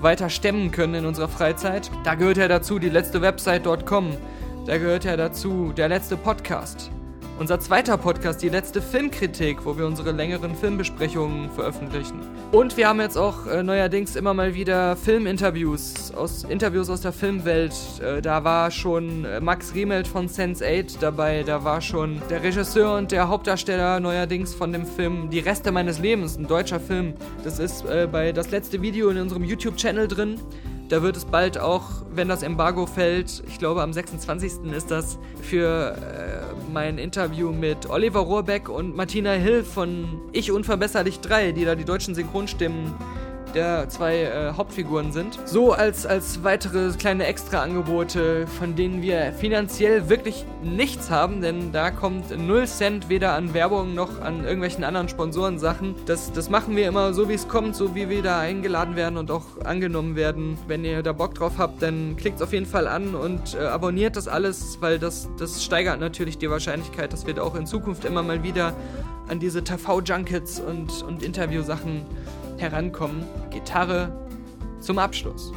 [0.02, 1.90] weiter stemmen können in unserer Freizeit.
[2.04, 4.12] Da gehört ja dazu die letzte Website.com.
[4.66, 6.92] Da gehört ja dazu der letzte Podcast.
[7.40, 12.22] Unser zweiter Podcast, die letzte Filmkritik, wo wir unsere längeren Filmbesprechungen veröffentlichen.
[12.52, 17.12] Und wir haben jetzt auch äh, neuerdings immer mal wieder Filminterviews, aus, Interviews aus der
[17.12, 17.74] Filmwelt.
[18.02, 22.98] Äh, da war schon äh, Max Riemelt von Sense8 dabei, da war schon der Regisseur
[22.98, 27.16] und der Hauptdarsteller neuerdings von dem Film Die Reste meines Lebens, ein deutscher Film.
[27.44, 30.40] Das ist äh, bei das letzte Video in unserem YouTube-Channel drin.
[30.94, 34.72] Da wird es bald auch, wenn das Embargo fällt, ich glaube am 26.
[34.76, 41.20] ist das, für äh, mein Interview mit Oliver Rohrbeck und Martina Hill von Ich Unverbesserlich
[41.20, 42.94] 3, die da die deutschen Synchronstimmen
[43.54, 45.40] der zwei äh, Hauptfiguren sind.
[45.46, 51.92] So als, als weitere kleine Extra-Angebote, von denen wir finanziell wirklich nichts haben, denn da
[51.92, 55.96] kommt 0 Cent weder an Werbung noch an irgendwelchen anderen Sponsorensachen.
[56.06, 59.18] Das, das machen wir immer so, wie es kommt, so wie wir da eingeladen werden
[59.18, 60.58] und auch angenommen werden.
[60.68, 64.16] Wenn ihr da Bock drauf habt, dann klickt auf jeden Fall an und äh, abonniert
[64.16, 68.06] das alles, weil das, das steigert natürlich die Wahrscheinlichkeit, dass wir da auch in Zukunft
[68.06, 68.74] immer mal wieder
[69.28, 72.04] an diese TV-Junkets und, und Interviewsachen
[72.64, 74.10] Herankommen, Gitarre
[74.80, 75.52] zum Abschluss.